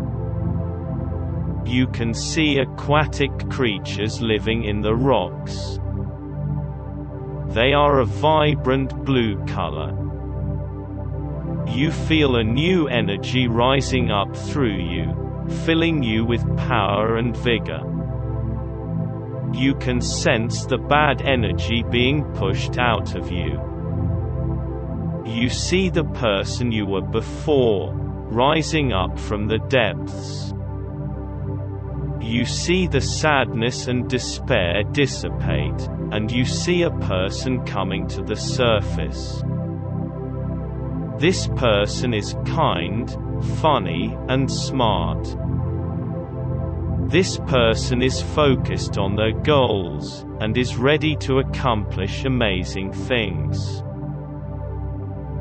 You 1.67 1.87
can 1.89 2.15
see 2.15 2.57
aquatic 2.57 3.51
creatures 3.51 4.23
living 4.23 4.65
in 4.65 4.81
the 4.81 4.95
rocks. 4.95 5.79
They 7.49 7.75
are 7.75 7.99
a 7.99 8.07
vibrant 8.07 9.05
blue 9.05 9.45
color. 9.45 9.93
You 11.69 11.91
feel 11.91 12.37
a 12.37 12.43
new 12.43 12.89
energy 12.89 13.47
rising 13.47 14.11
up 14.11 14.35
through 14.35 14.79
you, 14.79 15.45
filling 15.67 16.03
you 16.03 16.25
with 16.25 16.57
power 16.57 17.19
and 17.19 17.37
vigor. 17.37 17.83
You 19.53 19.75
can 19.75 20.01
sense 20.01 20.65
the 20.65 20.79
bad 20.79 21.21
energy 21.21 21.85
being 21.91 22.25
pushed 22.33 22.79
out 22.79 23.15
of 23.15 23.31
you. 23.31 23.76
You 25.27 25.51
see 25.51 25.89
the 25.89 26.05
person 26.05 26.71
you 26.71 26.87
were 26.87 27.03
before, 27.03 27.93
rising 27.93 28.93
up 28.93 29.19
from 29.19 29.49
the 29.49 29.59
depths. 29.59 30.55
You 32.21 32.45
see 32.45 32.87
the 32.87 33.01
sadness 33.01 33.89
and 33.89 34.09
despair 34.09 34.85
dissipate, 34.93 35.89
and 36.12 36.31
you 36.31 36.45
see 36.45 36.83
a 36.83 36.93
person 36.99 37.65
coming 37.67 38.07
to 38.09 38.23
the 38.23 38.37
surface. 38.37 39.43
This 41.19 41.49
person 41.57 42.15
is 42.15 42.37
kind, 42.45 43.11
funny, 43.59 44.17
and 44.29 44.51
smart. 44.51 45.27
This 47.11 47.39
person 47.49 48.01
is 48.01 48.23
focused 48.23 48.97
on 48.97 49.17
their 49.17 49.33
goals, 49.33 50.25
and 50.41 50.57
is 50.57 50.77
ready 50.77 51.17
to 51.17 51.41
accomplish 51.41 52.25
amazing 52.25 52.93
things. 52.93 53.83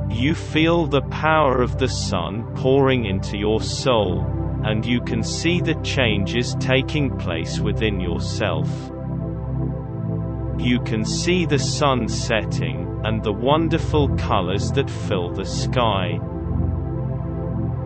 You 0.09 0.35
feel 0.35 0.85
the 0.85 1.01
power 1.01 1.61
of 1.61 1.77
the 1.77 1.87
sun 1.87 2.45
pouring 2.55 3.05
into 3.05 3.37
your 3.37 3.59
soul, 3.61 4.25
and 4.63 4.85
you 4.85 5.01
can 5.01 5.23
see 5.23 5.61
the 5.61 5.75
changes 5.81 6.55
taking 6.59 7.17
place 7.17 7.59
within 7.59 7.99
yourself. 7.99 8.69
You 10.57 10.79
can 10.81 11.03
see 11.05 11.45
the 11.45 11.59
sun 11.59 12.07
setting, 12.07 13.01
and 13.03 13.23
the 13.23 13.33
wonderful 13.33 14.09
colors 14.15 14.71
that 14.71 14.89
fill 14.89 15.31
the 15.31 15.45
sky. 15.45 16.19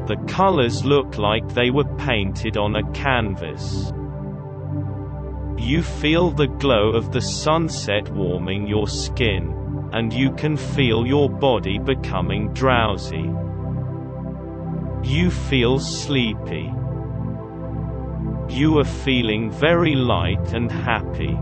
The 0.07 0.17
colors 0.27 0.85
look 0.85 1.17
like 1.17 1.47
they 1.49 1.71
were 1.71 1.95
painted 1.97 2.57
on 2.57 2.75
a 2.75 2.91
canvas. 2.91 3.91
You 5.57 5.83
feel 5.83 6.31
the 6.31 6.47
glow 6.47 6.89
of 6.89 7.11
the 7.11 7.21
sunset 7.21 8.09
warming 8.13 8.65
your 8.65 8.87
skin, 8.87 9.53
and 9.91 10.13
you 10.13 10.31
can 10.33 10.55
feel 10.55 11.05
your 11.05 11.29
body 11.29 11.79
becoming 11.79 12.53
drowsy. 12.53 13.29
You 15.03 15.31
feel 15.31 15.79
sleepy. 15.79 16.71
You 18.49 18.79
are 18.79 18.85
feeling 18.85 19.49
very 19.51 19.95
light 19.95 20.53
and 20.53 20.71
happy. 20.71 21.37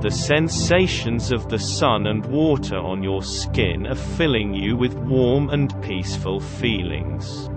The 0.00 0.10
sensations 0.10 1.32
of 1.32 1.48
the 1.48 1.58
sun 1.58 2.06
and 2.06 2.26
water 2.26 2.76
on 2.76 3.02
your 3.02 3.22
skin 3.22 3.86
are 3.86 3.94
filling 3.94 4.54
you 4.54 4.76
with 4.76 4.94
warm 4.94 5.50
and 5.50 5.80
peaceful 5.82 6.40
feelings. 6.40 7.48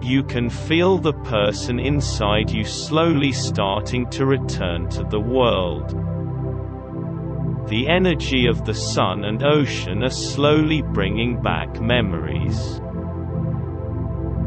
You 0.00 0.22
can 0.22 0.48
feel 0.48 0.96
the 0.96 1.12
person 1.12 1.78
inside 1.78 2.50
you 2.50 2.64
slowly 2.64 3.32
starting 3.32 4.08
to 4.10 4.24
return 4.24 4.88
to 4.90 5.02
the 5.04 5.20
world. 5.20 6.17
The 7.68 7.86
energy 7.86 8.46
of 8.46 8.64
the 8.64 8.72
sun 8.72 9.24
and 9.26 9.42
ocean 9.42 10.02
are 10.02 10.08
slowly 10.08 10.80
bringing 10.80 11.42
back 11.42 11.82
memories. 11.82 12.80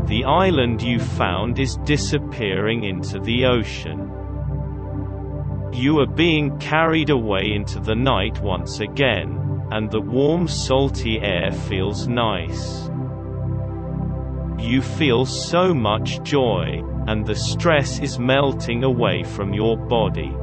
The 0.07 0.23
island 0.25 0.81
you 0.81 0.99
found 0.99 1.59
is 1.59 1.77
disappearing 1.83 2.83
into 2.83 3.19
the 3.19 3.45
ocean. 3.45 4.09
You 5.71 5.99
are 5.99 6.07
being 6.07 6.57
carried 6.57 7.11
away 7.11 7.51
into 7.53 7.79
the 7.79 7.93
night 7.93 8.41
once 8.41 8.79
again, 8.79 9.67
and 9.71 9.91
the 9.91 10.01
warm 10.01 10.47
salty 10.47 11.21
air 11.21 11.51
feels 11.51 12.07
nice. 12.07 12.89
You 14.57 14.81
feel 14.81 15.27
so 15.27 15.75
much 15.75 16.23
joy, 16.23 16.83
and 17.05 17.23
the 17.23 17.35
stress 17.35 17.99
is 17.99 18.17
melting 18.17 18.83
away 18.83 19.21
from 19.23 19.53
your 19.53 19.77
body. 19.77 20.35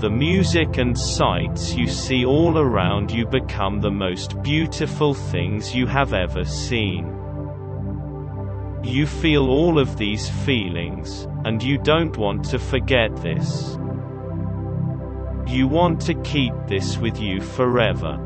The 0.00 0.08
music 0.08 0.78
and 0.78 0.96
sights 0.96 1.74
you 1.74 1.88
see 1.88 2.24
all 2.24 2.56
around 2.56 3.10
you 3.10 3.26
become 3.26 3.80
the 3.80 3.90
most 3.90 4.40
beautiful 4.42 5.12
things 5.12 5.74
you 5.74 5.86
have 5.88 6.12
ever 6.12 6.44
seen. 6.44 7.06
You 8.84 9.08
feel 9.08 9.48
all 9.48 9.76
of 9.76 9.96
these 9.96 10.30
feelings, 10.30 11.26
and 11.44 11.60
you 11.60 11.78
don't 11.78 12.16
want 12.16 12.44
to 12.50 12.60
forget 12.60 13.16
this. 13.16 13.76
You 15.48 15.66
want 15.66 16.00
to 16.02 16.14
keep 16.22 16.54
this 16.68 16.96
with 16.98 17.20
you 17.20 17.40
forever. 17.40 18.20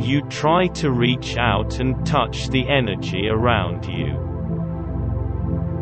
You 0.00 0.22
try 0.22 0.66
to 0.68 0.90
reach 0.90 1.36
out 1.36 1.78
and 1.78 2.04
touch 2.04 2.48
the 2.48 2.68
energy 2.68 3.28
around 3.28 3.84
you. 3.84 4.18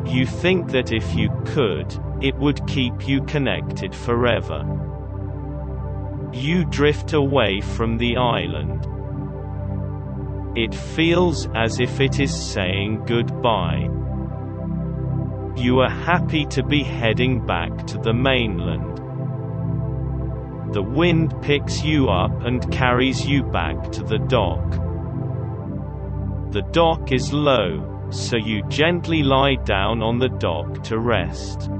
You 0.04 0.26
think 0.26 0.70
that 0.72 0.92
if 0.92 1.14
you 1.14 1.30
could, 1.46 1.98
it 2.20 2.34
would 2.36 2.66
keep 2.66 3.06
you 3.06 3.22
connected 3.22 3.94
forever. 3.94 4.64
You 6.32 6.64
drift 6.64 7.12
away 7.12 7.60
from 7.60 7.96
the 7.98 8.16
island. 8.16 8.86
It 10.56 10.74
feels 10.74 11.48
as 11.54 11.78
if 11.78 12.00
it 12.00 12.18
is 12.18 12.34
saying 12.34 13.04
goodbye. 13.06 13.88
You 15.56 15.80
are 15.80 15.90
happy 15.90 16.44
to 16.46 16.62
be 16.62 16.82
heading 16.82 17.46
back 17.46 17.86
to 17.88 17.98
the 17.98 18.12
mainland. 18.12 18.98
The 20.74 20.82
wind 20.82 21.40
picks 21.42 21.82
you 21.82 22.08
up 22.08 22.42
and 22.42 22.70
carries 22.72 23.26
you 23.26 23.42
back 23.42 23.90
to 23.92 24.02
the 24.02 24.18
dock. 24.18 24.70
The 26.52 26.62
dock 26.72 27.12
is 27.12 27.32
low, 27.32 28.08
so 28.10 28.36
you 28.36 28.62
gently 28.68 29.22
lie 29.22 29.54
down 29.54 30.02
on 30.02 30.18
the 30.18 30.28
dock 30.28 30.82
to 30.84 30.98
rest. 30.98 31.70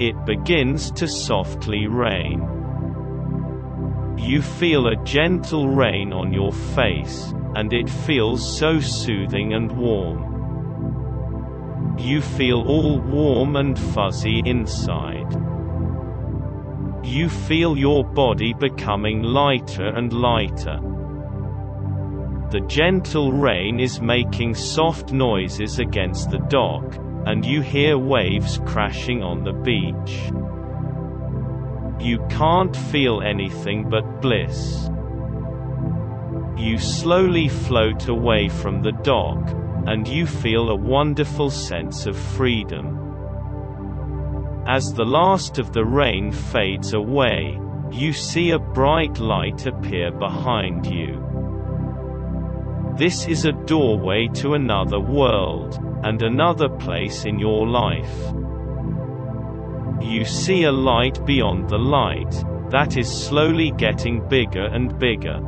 It 0.00 0.24
begins 0.24 0.90
to 0.92 1.06
softly 1.06 1.86
rain. 1.86 2.40
You 4.16 4.40
feel 4.40 4.86
a 4.86 4.96
gentle 5.04 5.68
rain 5.68 6.14
on 6.14 6.32
your 6.32 6.52
face, 6.52 7.34
and 7.54 7.70
it 7.74 7.90
feels 7.90 8.40
so 8.58 8.80
soothing 8.80 9.52
and 9.52 9.70
warm. 9.72 10.24
You 11.98 12.22
feel 12.22 12.62
all 12.62 12.98
warm 12.98 13.56
and 13.56 13.78
fuzzy 13.78 14.40
inside. 14.46 15.34
You 17.04 17.28
feel 17.28 17.76
your 17.76 18.02
body 18.02 18.54
becoming 18.54 19.22
lighter 19.22 19.88
and 19.88 20.14
lighter. 20.14 20.80
The 22.50 22.60
gentle 22.68 23.32
rain 23.32 23.78
is 23.78 24.00
making 24.00 24.54
soft 24.54 25.12
noises 25.12 25.78
against 25.78 26.30
the 26.30 26.38
dock, 26.38 26.96
and 27.26 27.44
you 27.44 27.60
hear 27.60 27.98
waves 27.98 28.58
crashing 28.66 29.22
on 29.22 29.44
the 29.44 29.52
beach. 29.52 30.30
You 32.02 32.18
can't 32.30 32.74
feel 32.74 33.20
anything 33.20 33.88
but 33.90 34.22
bliss. 34.22 34.88
You 36.56 36.78
slowly 36.78 37.48
float 37.48 38.08
away 38.08 38.48
from 38.48 38.82
the 38.82 38.92
dock, 38.92 39.50
and 39.86 40.06
you 40.06 40.26
feel 40.26 40.70
a 40.70 40.74
wonderful 40.74 41.50
sense 41.50 42.06
of 42.06 42.16
freedom. 42.16 42.96
As 44.66 44.92
the 44.92 45.04
last 45.04 45.58
of 45.58 45.72
the 45.72 45.84
rain 45.84 46.32
fades 46.32 46.92
away, 46.92 47.58
you 47.90 48.12
see 48.12 48.50
a 48.50 48.58
bright 48.58 49.18
light 49.18 49.66
appear 49.66 50.10
behind 50.10 50.86
you. 50.86 51.29
This 52.96 53.26
is 53.26 53.44
a 53.44 53.52
doorway 53.52 54.28
to 54.34 54.54
another 54.54 55.00
world, 55.00 55.78
and 56.02 56.22
another 56.22 56.68
place 56.68 57.24
in 57.24 57.38
your 57.38 57.66
life. 57.66 58.34
You 60.02 60.24
see 60.24 60.64
a 60.64 60.72
light 60.72 61.24
beyond 61.24 61.68
the 61.68 61.78
light, 61.78 62.44
that 62.70 62.96
is 62.96 63.10
slowly 63.10 63.70
getting 63.72 64.26
bigger 64.28 64.66
and 64.66 64.98
bigger. 64.98 65.40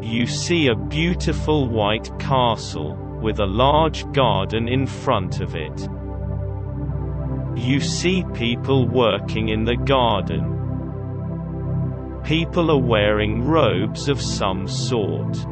You 0.00 0.26
see 0.26 0.68
a 0.68 0.76
beautiful 0.76 1.68
white 1.68 2.10
castle, 2.18 2.96
with 3.20 3.40
a 3.40 3.46
large 3.46 4.10
garden 4.12 4.68
in 4.68 4.86
front 4.86 5.40
of 5.40 5.54
it. 5.54 5.88
You 7.56 7.80
see 7.80 8.24
people 8.34 8.86
working 8.86 9.48
in 9.48 9.64
the 9.64 9.76
garden. 9.76 10.50
People 12.24 12.70
are 12.70 12.82
wearing 12.82 13.44
robes 13.44 14.08
of 14.08 14.20
some 14.20 14.66
sort. 14.66 15.46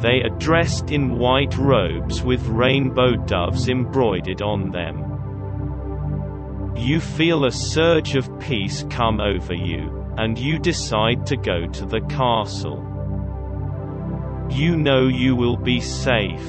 They 0.00 0.22
are 0.22 0.38
dressed 0.38 0.90
in 0.90 1.18
white 1.18 1.56
robes 1.56 2.22
with 2.22 2.46
rainbow 2.46 3.16
doves 3.16 3.68
embroidered 3.68 4.42
on 4.42 4.70
them. 4.70 5.14
You 6.76 7.00
feel 7.00 7.44
a 7.44 7.52
surge 7.52 8.16
of 8.16 8.38
peace 8.40 8.84
come 8.90 9.20
over 9.20 9.54
you, 9.54 10.04
and 10.18 10.38
you 10.38 10.58
decide 10.58 11.26
to 11.26 11.36
go 11.36 11.66
to 11.66 11.86
the 11.86 12.00
castle. 12.02 12.84
You 14.50 14.76
know 14.76 15.06
you 15.06 15.36
will 15.36 15.56
be 15.56 15.80
safe. 15.80 16.46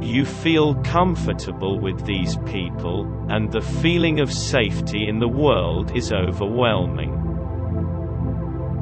You 0.00 0.24
feel 0.24 0.74
comfortable 0.76 1.78
with 1.78 2.06
these 2.06 2.36
people, 2.46 3.06
and 3.28 3.50
the 3.50 3.60
feeling 3.60 4.20
of 4.20 4.32
safety 4.32 5.06
in 5.08 5.18
the 5.18 5.28
world 5.28 5.94
is 5.94 6.12
overwhelming. 6.12 7.12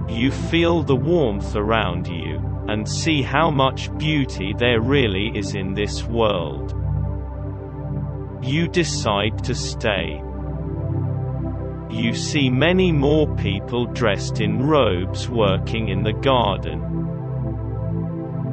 You 0.08 0.30
feel 0.30 0.82
the 0.82 0.94
warmth 0.94 1.56
around 1.56 2.06
you, 2.06 2.40
and 2.68 2.88
see 2.88 3.22
how 3.22 3.50
much 3.50 3.96
beauty 3.98 4.54
there 4.58 4.80
really 4.80 5.36
is 5.36 5.54
in 5.54 5.74
this 5.74 6.04
world. 6.04 6.74
You 8.42 8.68
decide 8.68 9.42
to 9.44 9.54
stay. 9.54 10.22
You 11.90 12.14
see 12.14 12.50
many 12.50 12.92
more 12.92 13.34
people 13.36 13.86
dressed 13.86 14.40
in 14.40 14.66
robes 14.66 15.28
working 15.28 15.88
in 15.88 16.02
the 16.02 16.12
garden. 16.12 16.82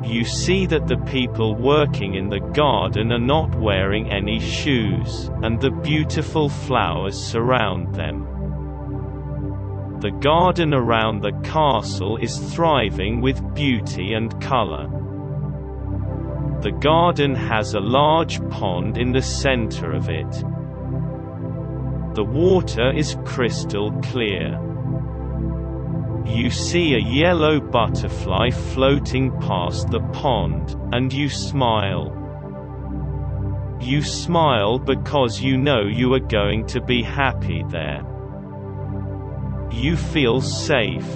You 0.04 0.26
see 0.26 0.66
that 0.68 0.88
the 0.88 0.98
people 0.98 1.56
working 1.56 2.16
in 2.16 2.30
the 2.30 2.40
garden 2.40 3.12
are 3.12 3.20
not 3.20 3.56
wearing 3.56 4.12
any 4.12 4.40
shoes, 4.40 5.30
and 5.42 5.60
the 5.60 5.72
beautiful 5.72 6.50
flowers 6.50 7.18
surround 7.18 7.96
them. 7.96 8.33
The 10.04 10.12
garden 10.12 10.74
around 10.74 11.22
the 11.22 11.32
castle 11.46 12.18
is 12.18 12.38
thriving 12.54 13.22
with 13.22 13.56
beauty 13.56 14.12
and 14.16 14.38
color. 14.42 14.90
The 16.60 16.74
garden 16.74 17.34
has 17.34 17.74
a 17.74 17.80
large 17.80 18.46
pond 18.50 18.98
in 18.98 19.14
the 19.14 19.22
center 19.22 19.94
of 19.94 20.10
it. 20.10 20.30
The 22.16 22.26
water 22.26 22.92
is 22.92 23.16
crystal 23.24 23.94
clear. 24.02 24.60
You 26.26 26.50
see 26.50 26.96
a 26.96 27.00
yellow 27.00 27.62
butterfly 27.62 28.50
floating 28.50 29.32
past 29.40 29.90
the 29.90 30.02
pond, 30.12 30.76
and 30.92 31.14
you 31.14 31.30
smile. 31.30 32.12
You 33.80 34.02
smile 34.02 34.80
because 34.80 35.40
you 35.40 35.56
know 35.56 35.84
you 35.84 36.14
are 36.14 36.20
going 36.20 36.66
to 36.66 36.82
be 36.82 37.02
happy 37.04 37.64
there. 37.70 38.13
You 39.74 39.98
feel 39.98 40.40
safe, 40.40 41.10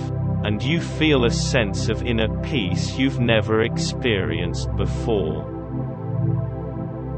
and 0.43 0.61
you 0.61 0.81
feel 0.81 1.25
a 1.25 1.31
sense 1.31 1.89
of 1.89 2.03
inner 2.03 2.27
peace 2.41 2.97
you've 2.97 3.19
never 3.19 3.61
experienced 3.61 4.75
before. 4.75 5.45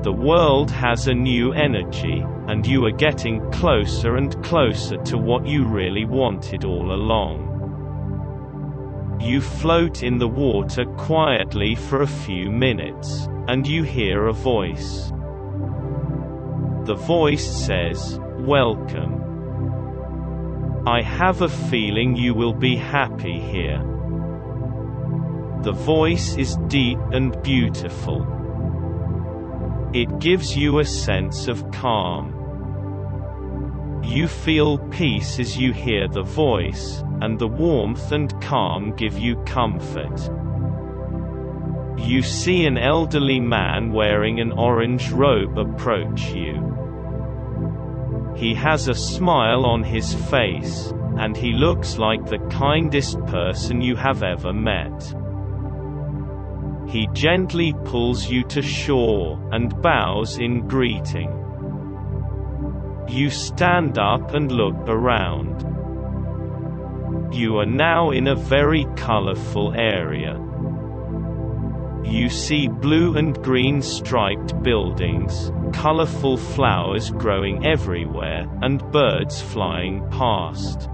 The 0.03 0.11
world 0.11 0.69
has 0.69 1.07
a 1.07 1.13
new 1.13 1.53
energy, 1.53 2.23
and 2.47 2.67
you 2.67 2.85
are 2.85 2.91
getting 2.91 3.49
closer 3.51 4.17
and 4.17 4.43
closer 4.43 4.97
to 4.97 5.17
what 5.17 5.47
you 5.47 5.63
really 5.65 6.05
wanted 6.05 6.65
all 6.65 6.91
along. 6.91 7.47
You 9.21 9.39
float 9.39 10.03
in 10.03 10.17
the 10.17 10.27
water 10.27 10.85
quietly 10.97 11.73
for 11.75 12.01
a 12.01 12.07
few 12.07 12.51
minutes, 12.51 13.27
and 13.47 13.65
you 13.65 13.83
hear 13.83 14.27
a 14.27 14.33
voice. 14.33 15.11
The 16.83 16.95
voice 16.95 17.49
says, 17.65 18.19
Welcome. 18.39 19.18
I 20.89 21.03
have 21.03 21.43
a 21.43 21.47
feeling 21.47 22.15
you 22.15 22.33
will 22.33 22.51
be 22.51 22.75
happy 22.75 23.39
here. 23.39 23.77
The 25.61 25.71
voice 25.71 26.35
is 26.35 26.57
deep 26.65 26.97
and 27.11 27.39
beautiful. 27.43 28.25
It 29.93 30.17
gives 30.17 30.57
you 30.57 30.79
a 30.79 30.85
sense 30.85 31.47
of 31.47 31.69
calm. 31.69 32.33
You 34.03 34.27
feel 34.27 34.79
peace 34.89 35.37
as 35.37 35.55
you 35.55 35.73
hear 35.73 36.07
the 36.07 36.23
voice, 36.23 37.03
and 37.21 37.37
the 37.37 37.47
warmth 37.47 38.11
and 38.11 38.33
calm 38.41 38.95
give 38.95 39.15
you 39.15 39.35
comfort. 39.43 40.19
You 41.99 42.23
see 42.23 42.65
an 42.65 42.79
elderly 42.79 43.39
man 43.39 43.91
wearing 43.91 44.39
an 44.39 44.51
orange 44.53 45.11
robe 45.11 45.59
approach 45.59 46.31
you. 46.31 46.68
He 48.39 48.53
has 48.53 48.87
a 48.87 48.95
smile 48.95 49.65
on 49.65 49.83
his 49.83 50.13
face, 50.13 50.93
and 51.17 51.35
he 51.35 51.51
looks 51.51 51.97
like 51.97 52.25
the 52.25 52.39
kindest 52.49 53.19
person 53.25 53.81
you 53.81 53.97
have 53.97 54.23
ever 54.23 54.53
met. 54.53 55.13
He 56.87 57.09
gently 57.11 57.73
pulls 57.83 58.29
you 58.29 58.43
to 58.45 58.61
shore, 58.61 59.37
and 59.51 59.81
bows 59.81 60.37
in 60.37 60.69
greeting. 60.69 61.29
You 63.09 63.29
stand 63.29 63.97
up 63.97 64.33
and 64.33 64.49
look 64.49 64.87
around. 64.87 65.65
You 67.33 67.57
are 67.59 67.65
now 67.65 68.11
in 68.11 68.27
a 68.27 68.35
very 68.35 68.85
colorful 68.95 69.73
area. 69.73 70.39
You 72.03 72.29
see 72.29 72.67
blue 72.67 73.15
and 73.17 73.41
green 73.43 73.81
striped 73.81 74.61
buildings, 74.63 75.51
colorful 75.73 76.37
flowers 76.37 77.11
growing 77.11 77.65
everywhere, 77.65 78.47
and 78.61 78.83
birds 78.91 79.41
flying 79.41 80.09
past. 80.09 80.89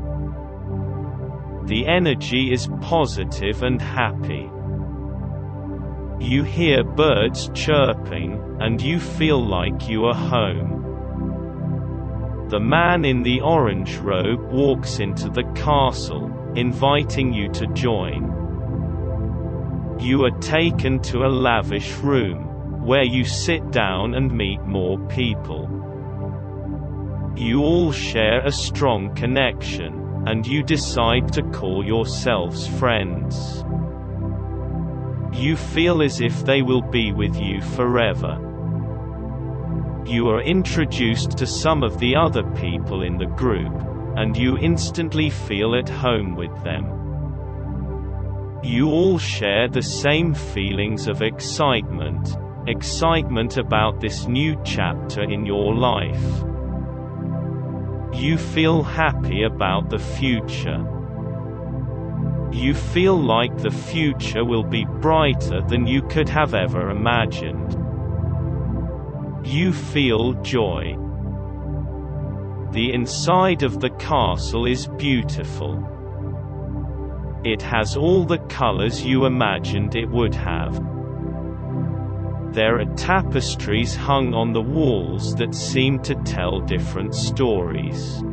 The 1.65 1.87
energy 1.87 2.51
is 2.51 2.69
positive 2.81 3.63
and 3.63 3.81
happy. 3.81 4.49
You 6.19 6.43
hear 6.43 6.83
birds 6.83 7.49
chirping, 7.53 8.57
and 8.59 8.81
you 8.81 8.99
feel 8.99 9.43
like 9.43 9.87
you 9.87 10.05
are 10.05 10.13
home. 10.13 10.83
The 12.49 12.59
man 12.59 13.05
in 13.05 13.23
the 13.23 13.41
orange 13.41 13.97
robe 13.97 14.51
walks 14.51 14.99
into 14.99 15.29
the 15.29 15.45
castle, 15.55 16.31
inviting 16.55 17.33
you 17.33 17.49
to 17.53 17.67
join. 17.67 18.34
You 19.99 20.25
are 20.25 20.39
taken 20.39 20.99
to 21.03 21.25
a 21.25 21.29
lavish 21.29 21.93
room, 21.97 22.83
where 22.85 23.03
you 23.03 23.23
sit 23.23 23.71
down 23.71 24.13
and 24.13 24.29
meet 24.31 24.61
more 24.61 24.99
people. 25.07 25.69
You 27.37 27.63
all 27.63 27.91
share 27.91 28.45
a 28.45 28.51
strong 28.51 29.15
connection, 29.15 30.23
and 30.27 30.45
you 30.45 30.63
decide 30.63 31.31
to 31.33 31.43
call 31.43 31.85
yourselves 31.85 32.67
friends. 32.67 33.63
You 35.33 35.55
feel 35.55 36.01
as 36.01 36.19
if 36.21 36.45
they 36.45 36.61
will 36.61 36.81
be 36.81 37.11
with 37.11 37.35
you 37.37 37.61
forever. 37.61 38.37
You 40.05 40.29
are 40.29 40.41
introduced 40.41 41.37
to 41.37 41.47
some 41.47 41.83
of 41.83 41.99
the 41.99 42.15
other 42.15 42.43
people 42.51 43.01
in 43.01 43.17
the 43.17 43.25
group, 43.25 43.73
and 44.17 44.35
you 44.35 44.57
instantly 44.57 45.29
feel 45.29 45.75
at 45.75 45.89
home 45.89 46.35
with 46.35 46.63
them. 46.63 47.04
You 48.65 48.89
all 48.89 49.19
share 49.19 49.67
the 49.67 49.83
same 49.83 50.33
feelings 50.33 51.07
of 51.07 51.21
excitement, 51.21 52.35
excitement 52.65 53.57
about 53.57 54.01
this 54.01 54.25
new 54.25 54.59
chapter 54.65 55.21
in 55.21 55.45
your 55.45 55.75
life. 55.75 56.43
You 58.19 58.39
feel 58.39 58.81
happy 58.81 59.43
about 59.43 59.91
the 59.91 59.99
future. 59.99 60.83
You 62.51 62.73
feel 62.73 63.15
like 63.15 63.55
the 63.55 63.69
future 63.69 64.43
will 64.43 64.63
be 64.63 64.85
brighter 64.99 65.61
than 65.61 65.85
you 65.85 66.01
could 66.01 66.27
have 66.29 66.55
ever 66.55 66.89
imagined. 66.89 67.77
You 69.45 69.73
feel 69.73 70.33
joy. 70.41 70.97
The 72.71 72.91
inside 72.93 73.61
of 73.61 73.79
the 73.79 73.91
castle 73.91 74.65
is 74.65 74.87
beautiful. 74.87 75.94
It 77.45 77.61
has 77.61 77.95
all 77.95 78.25
the 78.25 78.39
colors 78.39 79.05
you 79.05 79.25
imagined 79.25 79.93
it 79.93 80.09
would 80.09 80.33
have. 80.33 80.73
There 82.55 82.79
are 82.79 82.95
tapestries 82.95 83.95
hung 83.95 84.33
on 84.33 84.51
the 84.51 84.63
walls 84.63 85.35
that 85.35 85.53
seem 85.53 85.99
to 85.99 86.15
tell 86.23 86.59
different 86.59 87.13
stories. 87.13 88.23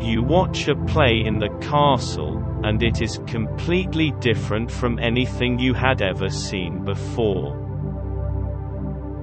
You 0.00 0.24
watch 0.24 0.66
a 0.66 0.74
play 0.74 1.22
in 1.24 1.38
the 1.38 1.56
castle, 1.60 2.42
and 2.64 2.82
it 2.82 3.00
is 3.00 3.20
completely 3.28 4.10
different 4.18 4.68
from 4.68 4.98
anything 4.98 5.60
you 5.60 5.74
had 5.74 6.02
ever 6.02 6.30
seen 6.30 6.84
before. 6.84 7.54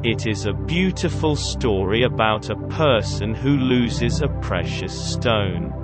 It 0.06 0.26
is 0.26 0.46
a 0.46 0.54
beautiful 0.54 1.36
story 1.36 2.04
about 2.04 2.50
a 2.50 2.56
person 2.70 3.36
who 3.36 3.58
loses 3.58 4.22
a 4.22 4.30
precious 4.30 4.94
stone. 4.94 5.81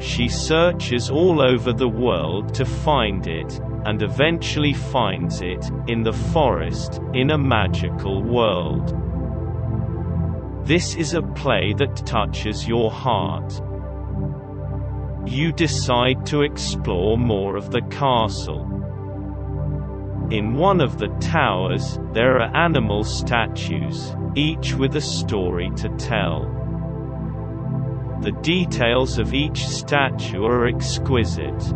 She 0.00 0.28
searches 0.28 1.10
all 1.10 1.42
over 1.42 1.74
the 1.74 1.88
world 1.88 2.54
to 2.54 2.64
find 2.64 3.26
it, 3.26 3.60
and 3.84 4.00
eventually 4.00 4.72
finds 4.72 5.42
it, 5.42 5.70
in 5.88 6.02
the 6.02 6.12
forest, 6.12 7.00
in 7.12 7.30
a 7.30 7.38
magical 7.38 8.22
world. 8.22 8.96
This 10.66 10.94
is 10.94 11.12
a 11.12 11.22
play 11.22 11.74
that 11.74 12.06
touches 12.06 12.66
your 12.66 12.90
heart. 12.90 13.60
You 15.26 15.52
decide 15.52 16.24
to 16.26 16.42
explore 16.42 17.18
more 17.18 17.56
of 17.56 17.70
the 17.70 17.82
castle. 17.82 18.62
In 20.30 20.54
one 20.54 20.80
of 20.80 20.98
the 20.98 21.08
towers, 21.20 21.98
there 22.12 22.40
are 22.40 22.56
animal 22.56 23.04
statues, 23.04 24.14
each 24.34 24.74
with 24.74 24.96
a 24.96 25.00
story 25.00 25.70
to 25.76 25.88
tell. 25.96 26.59
The 28.20 28.32
details 28.32 29.18
of 29.18 29.32
each 29.32 29.66
statue 29.66 30.44
are 30.44 30.66
exquisite. 30.66 31.72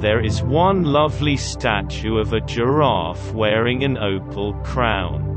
There 0.00 0.18
is 0.20 0.42
one 0.42 0.82
lovely 0.82 1.36
statue 1.36 2.18
of 2.18 2.32
a 2.32 2.40
giraffe 2.40 3.32
wearing 3.32 3.84
an 3.84 3.96
opal 3.96 4.52
crown. 4.64 5.30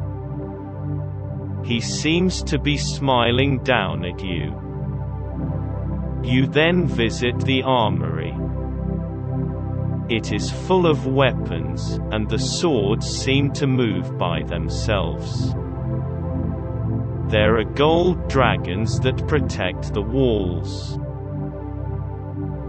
He 1.63 1.79
seems 1.79 2.41
to 2.43 2.57
be 2.57 2.77
smiling 2.77 3.59
down 3.63 4.05
at 4.05 4.23
you. 4.23 4.55
You 6.23 6.47
then 6.47 6.87
visit 6.87 7.39
the 7.41 7.61
armory. 7.61 8.33
It 10.09 10.31
is 10.31 10.49
full 10.49 10.87
of 10.87 11.05
weapons, 11.05 11.99
and 12.11 12.27
the 12.27 12.39
swords 12.39 13.05
seem 13.07 13.51
to 13.53 13.67
move 13.67 14.17
by 14.17 14.41
themselves. 14.41 15.53
There 17.29 17.57
are 17.57 17.65
gold 17.65 18.29
dragons 18.29 19.01
that 19.01 19.27
protect 19.27 19.93
the 19.93 20.01
walls. 20.01 20.97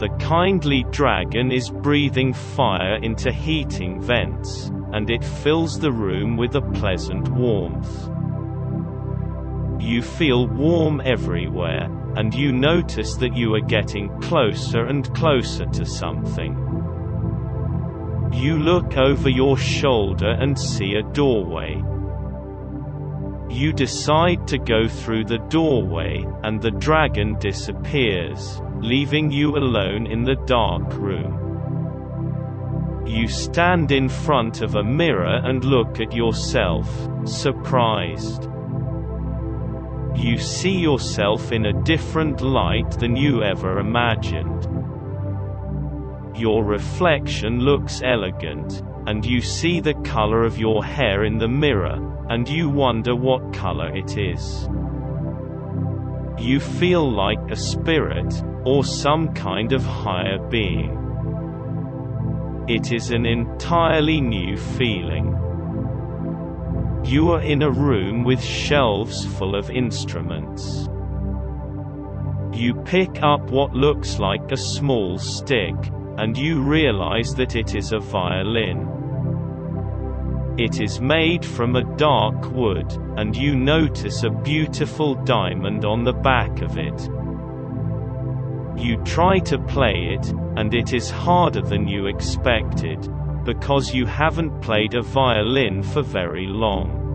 The 0.00 0.08
kindly 0.18 0.84
dragon 0.90 1.52
is 1.52 1.70
breathing 1.70 2.32
fire 2.32 2.96
into 2.96 3.30
heating 3.30 4.00
vents, 4.00 4.72
and 4.92 5.10
it 5.10 5.24
fills 5.24 5.78
the 5.78 5.92
room 5.92 6.36
with 6.36 6.56
a 6.56 6.60
pleasant 6.72 7.28
warmth. 7.28 8.08
You 9.80 10.02
feel 10.02 10.48
warm 10.48 11.02
everywhere, 11.04 11.88
and 12.16 12.34
you 12.34 12.50
notice 12.50 13.14
that 13.14 13.36
you 13.36 13.54
are 13.54 13.60
getting 13.60 14.08
closer 14.22 14.86
and 14.86 15.14
closer 15.14 15.66
to 15.66 15.86
something. 15.86 16.54
You 18.32 18.58
look 18.58 18.96
over 18.96 19.28
your 19.28 19.56
shoulder 19.56 20.30
and 20.30 20.58
see 20.58 20.94
a 20.94 21.02
doorway. 21.12 21.80
You 23.50 23.72
decide 23.72 24.46
to 24.48 24.58
go 24.58 24.86
through 24.86 25.24
the 25.24 25.38
doorway, 25.38 26.26
and 26.42 26.60
the 26.60 26.70
dragon 26.70 27.38
disappears, 27.38 28.60
leaving 28.76 29.30
you 29.30 29.56
alone 29.56 30.06
in 30.06 30.22
the 30.22 30.36
dark 30.46 30.92
room. 30.94 31.46
You 33.06 33.26
stand 33.26 33.90
in 33.90 34.10
front 34.10 34.60
of 34.60 34.74
a 34.74 34.84
mirror 34.84 35.40
and 35.42 35.64
look 35.64 35.98
at 35.98 36.12
yourself, 36.12 36.86
surprised. 37.24 38.46
You 40.14 40.36
see 40.36 40.76
yourself 40.78 41.50
in 41.50 41.66
a 41.66 41.82
different 41.84 42.42
light 42.42 42.90
than 42.98 43.16
you 43.16 43.42
ever 43.42 43.78
imagined. 43.78 44.68
Your 46.36 46.64
reflection 46.64 47.60
looks 47.60 48.02
elegant, 48.04 48.82
and 49.06 49.24
you 49.24 49.40
see 49.40 49.80
the 49.80 49.94
color 49.94 50.44
of 50.44 50.58
your 50.58 50.84
hair 50.84 51.24
in 51.24 51.38
the 51.38 51.48
mirror, 51.48 51.98
and 52.28 52.48
you 52.48 52.68
wonder 52.68 53.14
what 53.14 53.52
color 53.52 53.94
it 53.94 54.16
is. 54.16 54.68
You 56.38 56.60
feel 56.60 57.10
like 57.10 57.40
a 57.50 57.56
spirit, 57.56 58.32
or 58.64 58.84
some 58.84 59.32
kind 59.34 59.72
of 59.72 59.82
higher 59.84 60.38
being. 60.48 60.94
It 62.68 62.92
is 62.92 63.10
an 63.10 63.24
entirely 63.24 64.20
new 64.20 64.56
feeling. 64.56 65.34
You 67.04 67.30
are 67.32 67.40
in 67.40 67.62
a 67.62 67.70
room 67.70 68.24
with 68.24 68.42
shelves 68.42 69.24
full 69.38 69.56
of 69.56 69.70
instruments. 69.70 70.86
You 72.52 72.74
pick 72.74 73.22
up 73.22 73.50
what 73.50 73.72
looks 73.72 74.18
like 74.18 74.52
a 74.52 74.56
small 74.56 75.16
stick, 75.16 75.74
and 76.18 76.36
you 76.36 76.60
realize 76.60 77.34
that 77.36 77.56
it 77.56 77.74
is 77.74 77.92
a 77.92 78.00
violin. 78.00 78.97
It 80.58 80.80
is 80.80 81.00
made 81.00 81.44
from 81.44 81.76
a 81.76 81.84
dark 81.96 82.50
wood, 82.50 82.92
and 83.16 83.36
you 83.36 83.54
notice 83.54 84.24
a 84.24 84.30
beautiful 84.30 85.14
diamond 85.14 85.84
on 85.84 86.02
the 86.02 86.12
back 86.12 86.62
of 86.62 86.76
it. 86.76 87.08
You 88.76 88.96
try 89.04 89.38
to 89.38 89.58
play 89.60 90.16
it, 90.18 90.32
and 90.56 90.74
it 90.74 90.92
is 90.92 91.10
harder 91.10 91.60
than 91.60 91.86
you 91.86 92.06
expected, 92.06 93.08
because 93.44 93.94
you 93.94 94.04
haven't 94.04 94.60
played 94.60 94.94
a 94.94 95.02
violin 95.02 95.80
for 95.84 96.02
very 96.02 96.46
long. 96.48 97.06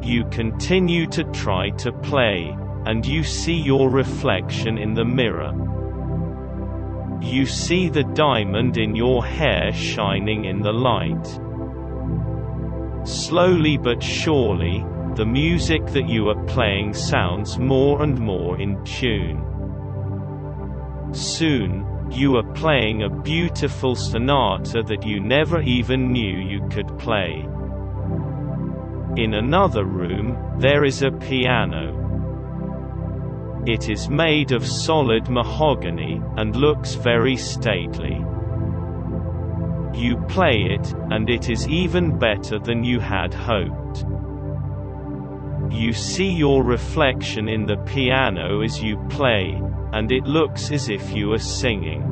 You 0.00 0.26
continue 0.26 1.08
to 1.08 1.24
try 1.24 1.70
to 1.70 1.90
play, 1.90 2.56
and 2.86 3.04
you 3.04 3.24
see 3.24 3.56
your 3.56 3.90
reflection 3.90 4.78
in 4.78 4.94
the 4.94 5.04
mirror. 5.04 5.52
You 7.20 7.46
see 7.46 7.88
the 7.88 8.04
diamond 8.04 8.76
in 8.76 8.94
your 8.94 9.24
hair 9.24 9.72
shining 9.72 10.44
in 10.44 10.62
the 10.62 10.72
light. 10.72 11.40
Slowly 13.04 13.78
but 13.78 14.02
surely, 14.02 14.84
the 15.14 15.24
music 15.24 15.86
that 15.86 16.08
you 16.08 16.28
are 16.28 16.44
playing 16.44 16.94
sounds 16.94 17.58
more 17.58 18.02
and 18.02 18.18
more 18.18 18.60
in 18.60 18.82
tune. 18.84 19.42
Soon, 21.12 21.86
you 22.10 22.36
are 22.36 22.52
playing 22.52 23.02
a 23.02 23.08
beautiful 23.08 23.94
sonata 23.94 24.82
that 24.82 25.06
you 25.06 25.18
never 25.20 25.60
even 25.62 26.12
knew 26.12 26.38
you 26.38 26.66
could 26.68 26.98
play. 26.98 27.46
In 29.16 29.34
another 29.34 29.84
room, 29.84 30.36
there 30.58 30.84
is 30.84 31.02
a 31.02 31.10
piano. 31.10 31.96
It 33.66 33.88
is 33.88 34.08
made 34.08 34.52
of 34.52 34.66
solid 34.66 35.28
mahogany, 35.28 36.22
and 36.36 36.54
looks 36.54 36.94
very 36.94 37.36
stately. 37.36 38.24
You 39.94 40.16
play 40.28 40.62
it, 40.70 40.94
and 41.10 41.28
it 41.28 41.50
is 41.50 41.68
even 41.68 42.18
better 42.18 42.58
than 42.58 42.84
you 42.84 43.00
had 43.00 43.34
hoped. 43.34 44.04
You 45.70 45.92
see 45.92 46.30
your 46.30 46.62
reflection 46.62 47.48
in 47.48 47.66
the 47.66 47.76
piano 47.78 48.62
as 48.62 48.82
you 48.82 48.98
play, 49.08 49.60
and 49.92 50.10
it 50.12 50.24
looks 50.24 50.70
as 50.70 50.88
if 50.88 51.12
you 51.12 51.32
are 51.32 51.38
singing. 51.38 52.02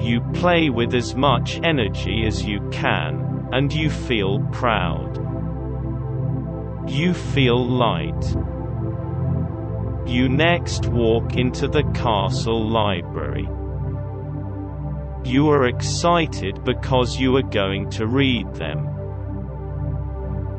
You 0.00 0.20
play 0.32 0.68
with 0.68 0.94
as 0.94 1.14
much 1.14 1.60
energy 1.62 2.26
as 2.26 2.44
you 2.44 2.60
can, 2.70 3.48
and 3.52 3.72
you 3.72 3.88
feel 3.88 4.40
proud. 4.52 5.18
You 6.90 7.14
feel 7.14 7.64
light. 7.64 8.36
You 10.06 10.28
next 10.28 10.86
walk 10.86 11.36
into 11.36 11.68
the 11.68 11.84
castle 11.94 12.68
library. 12.68 13.48
You 15.24 15.50
are 15.50 15.66
excited 15.66 16.64
because 16.64 17.16
you 17.16 17.36
are 17.36 17.42
going 17.42 17.88
to 17.90 18.08
read 18.08 18.52
them. 18.54 18.88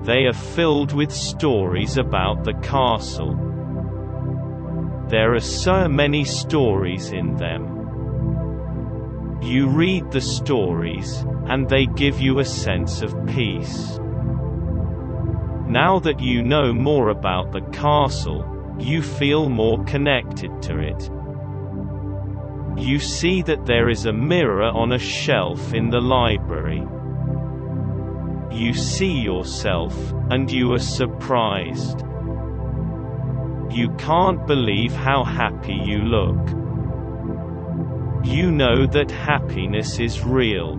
They 0.04 0.26
are 0.26 0.34
filled 0.34 0.94
with 0.94 1.12
stories 1.12 1.98
about 1.98 2.46
the 2.46 2.54
castle. 2.56 3.36
There 5.10 5.34
are 5.34 5.42
so 5.42 5.90
many 5.90 6.24
stories 6.24 7.12
in 7.12 7.36
them. 7.36 7.68
You 9.42 9.68
read 9.68 10.12
the 10.12 10.22
stories, 10.22 11.26
and 11.48 11.68
they 11.68 11.86
give 11.86 12.22
you 12.22 12.40
a 12.40 12.46
sense 12.46 13.02
of 13.02 13.14
peace. 13.28 14.00
Now 15.68 16.00
that 16.00 16.22
you 16.22 16.42
know 16.42 16.74
more 16.74 17.10
about 17.10 17.52
the 17.52 17.62
castle, 17.72 18.46
you 18.80 19.02
feel 19.02 19.50
more 19.50 19.84
connected 19.84 20.62
to 20.64 20.80
it. 20.80 21.10
You 22.78 23.00
see 23.00 23.42
that 23.44 23.66
there 23.66 23.90
is 23.90 24.06
a 24.06 24.14
mirror 24.14 24.64
on 24.64 24.94
a 24.94 25.00
shelf 25.00 25.74
in 25.74 25.90
the 25.90 26.02
library. 26.02 26.84
You 28.52 28.74
see 28.74 29.20
yourself, 29.20 29.96
and 30.30 30.52
you 30.52 30.74
are 30.74 30.80
surprised. 30.80 32.02
You 33.72 33.90
can't 33.98 34.46
believe 34.46 34.94
how 34.94 35.24
happy 35.24 35.74
you 35.74 36.00
look. 36.00 36.38
You 38.24 38.52
know 38.52 38.86
that 38.88 39.12
happiness 39.12 40.00
is 40.00 40.24
real. 40.24 40.78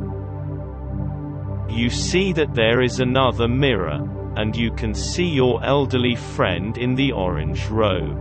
You 1.68 1.90
see 1.90 2.32
that 2.34 2.54
there 2.54 2.80
is 2.80 3.00
another 3.00 3.48
mirror, 3.48 4.08
and 4.36 4.54
you 4.54 4.70
can 4.72 4.94
see 4.94 5.28
your 5.28 5.64
elderly 5.64 6.14
friend 6.14 6.78
in 6.78 6.94
the 6.94 7.12
orange 7.12 7.66
robe. 7.66 8.20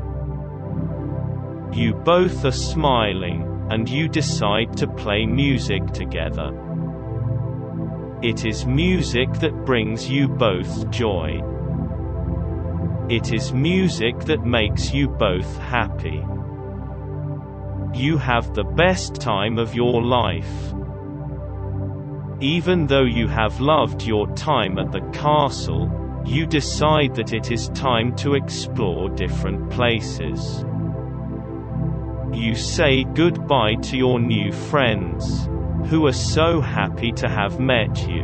You 1.74 1.94
both 1.94 2.44
are 2.46 2.52
smiling, 2.52 3.53
and 3.70 3.88
you 3.90 4.08
decide 4.08 4.76
to 4.78 4.88
play 4.88 5.26
music 5.26 5.86
together. 5.88 6.52
It 8.22 8.46
is 8.46 8.66
music 8.66 9.34
that 9.40 9.66
brings 9.66 10.10
you 10.10 10.28
both 10.28 10.90
joy. 10.90 11.42
It 13.10 13.34
is 13.34 13.52
music 13.52 14.18
that 14.22 14.46
makes 14.46 14.94
you 14.94 15.10
both 15.10 15.58
happy. 15.58 16.26
You 17.94 18.18
have 18.18 18.54
the 18.54 18.64
best 18.64 19.16
time 19.16 19.58
of 19.58 19.76
your 19.76 20.02
life. 20.02 20.74
Even 22.40 22.88
though 22.88 23.04
you 23.04 23.28
have 23.28 23.60
loved 23.60 24.04
your 24.04 24.28
time 24.36 24.80
at 24.80 24.92
the 24.92 25.02
castle, 25.12 25.92
you 26.26 26.46
decide 26.46 27.16
that 27.16 27.34
it 27.34 27.52
is 27.52 27.68
time 27.70 28.16
to 28.16 28.36
explore 28.36 29.10
different 29.10 29.70
places. 29.70 30.64
You 32.34 32.56
say 32.56 33.04
goodbye 33.04 33.76
to 33.76 33.96
your 33.96 34.20
new 34.20 34.52
friends, 34.52 35.48
who 35.88 36.08
are 36.08 36.14
so 36.14 36.62
happy 36.62 37.12
to 37.14 37.30
have 37.30 37.60
met 37.60 38.08
you. 38.08 38.24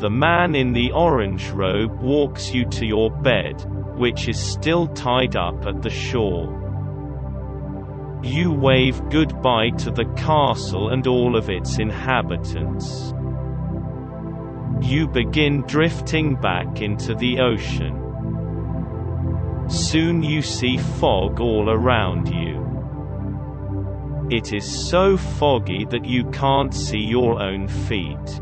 The 0.00 0.10
man 0.10 0.56
in 0.56 0.72
the 0.72 0.90
orange 0.90 1.48
robe 1.50 2.02
walks 2.02 2.52
you 2.52 2.64
to 2.70 2.84
your 2.84 3.10
bed, 3.10 3.64
which 3.96 4.28
is 4.28 4.38
still 4.38 4.88
tied 4.88 5.36
up 5.36 5.66
at 5.66 5.82
the 5.82 5.90
shore. 5.90 6.52
You 8.24 8.52
wave 8.52 9.00
goodbye 9.08 9.70
to 9.78 9.92
the 9.92 10.06
castle 10.16 10.88
and 10.88 11.06
all 11.06 11.36
of 11.36 11.48
its 11.48 11.78
inhabitants. 11.78 13.14
You 14.82 15.06
begin 15.06 15.62
drifting 15.62 16.34
back 16.34 16.82
into 16.82 17.14
the 17.14 17.38
ocean. 17.38 18.05
Soon 19.68 20.22
you 20.22 20.42
see 20.42 20.78
fog 20.78 21.40
all 21.40 21.70
around 21.70 22.28
you. 22.32 22.64
It 24.30 24.52
is 24.52 24.64
so 24.64 25.16
foggy 25.16 25.84
that 25.86 26.04
you 26.04 26.24
can't 26.30 26.72
see 26.72 27.00
your 27.00 27.40
own 27.40 27.66
feet. 27.66 28.40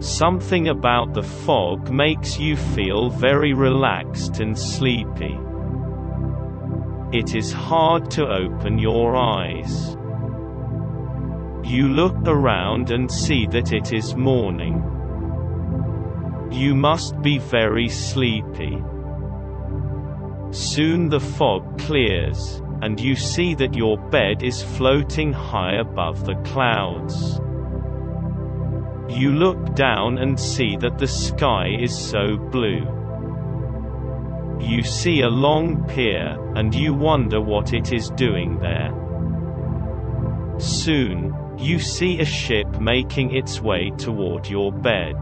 Something 0.00 0.68
about 0.68 1.14
the 1.14 1.22
fog 1.22 1.90
makes 1.90 2.38
you 2.38 2.56
feel 2.56 3.08
very 3.08 3.52
relaxed 3.52 4.40
and 4.40 4.58
sleepy. 4.58 5.38
It 7.12 7.36
is 7.36 7.52
hard 7.52 8.10
to 8.12 8.26
open 8.26 8.78
your 8.78 9.14
eyes. 9.14 9.96
You 11.64 11.88
look 11.88 12.16
around 12.26 12.90
and 12.90 13.10
see 13.10 13.46
that 13.46 13.72
it 13.72 13.92
is 13.92 14.16
morning. 14.16 14.82
You 16.50 16.74
must 16.74 17.20
be 17.22 17.38
very 17.38 17.88
sleepy. 17.88 18.82
Soon 20.52 21.08
the 21.08 21.18
fog 21.18 21.78
clears, 21.78 22.60
and 22.82 23.00
you 23.00 23.16
see 23.16 23.54
that 23.54 23.74
your 23.74 23.96
bed 23.96 24.42
is 24.42 24.62
floating 24.62 25.32
high 25.32 25.76
above 25.76 26.26
the 26.26 26.34
clouds. 26.44 27.40
You 29.08 29.32
look 29.32 29.74
down 29.74 30.18
and 30.18 30.38
see 30.38 30.76
that 30.76 30.98
the 30.98 31.06
sky 31.06 31.68
is 31.80 31.96
so 31.96 32.36
blue. 32.36 32.86
You 34.60 34.82
see 34.82 35.22
a 35.22 35.28
long 35.30 35.86
pier, 35.88 36.36
and 36.54 36.74
you 36.74 36.92
wonder 36.92 37.40
what 37.40 37.72
it 37.72 37.90
is 37.90 38.10
doing 38.10 38.58
there. 38.58 38.92
Soon, 40.58 41.34
you 41.56 41.78
see 41.78 42.20
a 42.20 42.26
ship 42.26 42.78
making 42.78 43.34
its 43.34 43.62
way 43.62 43.90
toward 43.96 44.46
your 44.48 44.70
bed. 44.70 45.16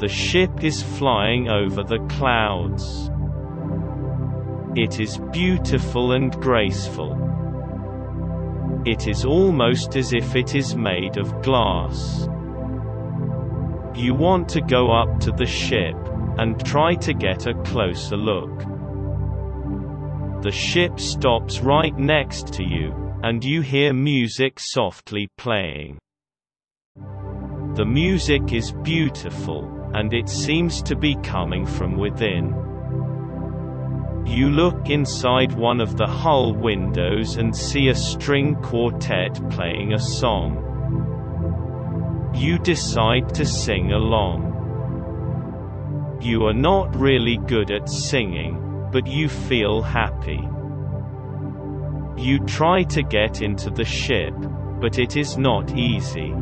The 0.00 0.08
ship 0.08 0.62
is 0.62 0.82
flying 0.82 1.48
over 1.48 1.82
the 1.82 2.00
clouds. 2.10 3.10
It 4.78 5.00
is 5.00 5.18
beautiful 5.32 6.12
and 6.12 6.32
graceful. 6.40 7.10
It 8.86 9.08
is 9.08 9.24
almost 9.24 9.96
as 9.96 10.12
if 10.12 10.36
it 10.36 10.54
is 10.54 10.76
made 10.76 11.16
of 11.16 11.42
glass. 11.42 12.28
You 13.96 14.14
want 14.14 14.48
to 14.50 14.60
go 14.60 14.92
up 14.92 15.18
to 15.22 15.32
the 15.32 15.46
ship, 15.46 15.96
and 16.38 16.64
try 16.64 16.94
to 16.94 17.12
get 17.12 17.48
a 17.48 17.54
closer 17.64 18.16
look. 18.16 18.56
The 20.42 20.52
ship 20.52 21.00
stops 21.00 21.58
right 21.58 21.98
next 21.98 22.52
to 22.52 22.62
you, 22.62 22.94
and 23.24 23.42
you 23.42 23.62
hear 23.62 23.92
music 23.92 24.60
softly 24.60 25.26
playing. 25.36 25.98
The 27.74 27.84
music 27.84 28.52
is 28.52 28.70
beautiful, 28.84 29.90
and 29.94 30.14
it 30.14 30.28
seems 30.28 30.82
to 30.82 30.94
be 30.94 31.16
coming 31.16 31.66
from 31.66 31.98
within. 31.98 32.67
You 34.28 34.50
look 34.50 34.90
inside 34.90 35.52
one 35.52 35.80
of 35.80 35.96
the 35.96 36.06
hull 36.06 36.52
windows 36.52 37.36
and 37.36 37.56
see 37.56 37.88
a 37.88 37.94
string 37.94 38.56
quartet 38.56 39.40
playing 39.50 39.94
a 39.94 39.98
song. 39.98 40.62
You 42.34 42.58
decide 42.58 43.34
to 43.34 43.46
sing 43.46 43.92
along. 43.92 44.44
You 46.20 46.44
are 46.46 46.52
not 46.52 46.94
really 46.94 47.38
good 47.38 47.70
at 47.70 47.88
singing, 47.88 48.88
but 48.92 49.06
you 49.06 49.30
feel 49.30 49.80
happy. 49.80 50.46
You 52.16 52.38
try 52.40 52.82
to 52.82 53.02
get 53.02 53.40
into 53.40 53.70
the 53.70 53.84
ship, 53.84 54.34
but 54.78 54.98
it 54.98 55.16
is 55.16 55.38
not 55.38 55.74
easy. 55.74 56.34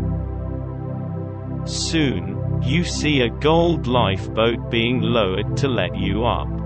Soon, 1.65 2.61
you 2.63 2.83
see 2.83 3.21
a 3.21 3.31
gold 3.31 3.87
lifeboat 3.87 4.71
being 4.73 5.01
lowered 5.03 5.57
to 5.59 5.69
let 5.69 5.97
you 5.97 6.27
up. 6.27 6.66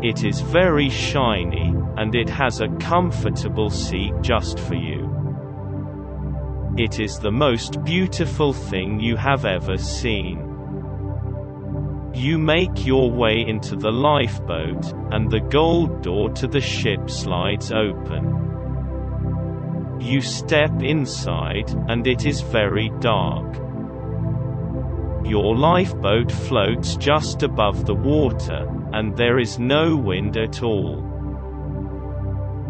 It 0.00 0.22
is 0.22 0.40
very 0.40 0.90
shiny, 0.90 1.74
and 1.96 2.14
it 2.14 2.28
has 2.28 2.60
a 2.60 2.68
comfortable 2.78 3.68
seat 3.68 4.12
just 4.20 4.60
for 4.60 4.76
you. 4.76 5.12
It 6.76 7.00
is 7.00 7.18
the 7.18 7.32
most 7.32 7.82
beautiful 7.82 8.52
thing 8.52 9.00
you 9.00 9.16
have 9.16 9.44
ever 9.44 9.76
seen. 9.76 10.38
You 12.14 12.38
make 12.38 12.86
your 12.86 13.10
way 13.10 13.44
into 13.44 13.74
the 13.74 13.90
lifeboat, 13.90 14.92
and 15.10 15.28
the 15.28 15.40
gold 15.40 16.02
door 16.02 16.30
to 16.30 16.46
the 16.46 16.60
ship 16.60 17.10
slides 17.10 17.72
open. 17.72 18.36
You 20.00 20.20
step 20.20 20.80
inside, 20.80 21.74
and 21.88 22.06
it 22.06 22.24
is 22.24 22.40
very 22.40 22.90
dark. 23.00 23.67
Your 25.24 25.56
lifeboat 25.56 26.30
floats 26.30 26.96
just 26.96 27.42
above 27.42 27.86
the 27.86 27.94
water, 27.94 28.66
and 28.92 29.16
there 29.16 29.38
is 29.38 29.58
no 29.58 29.96
wind 29.96 30.36
at 30.36 30.62
all. 30.62 31.04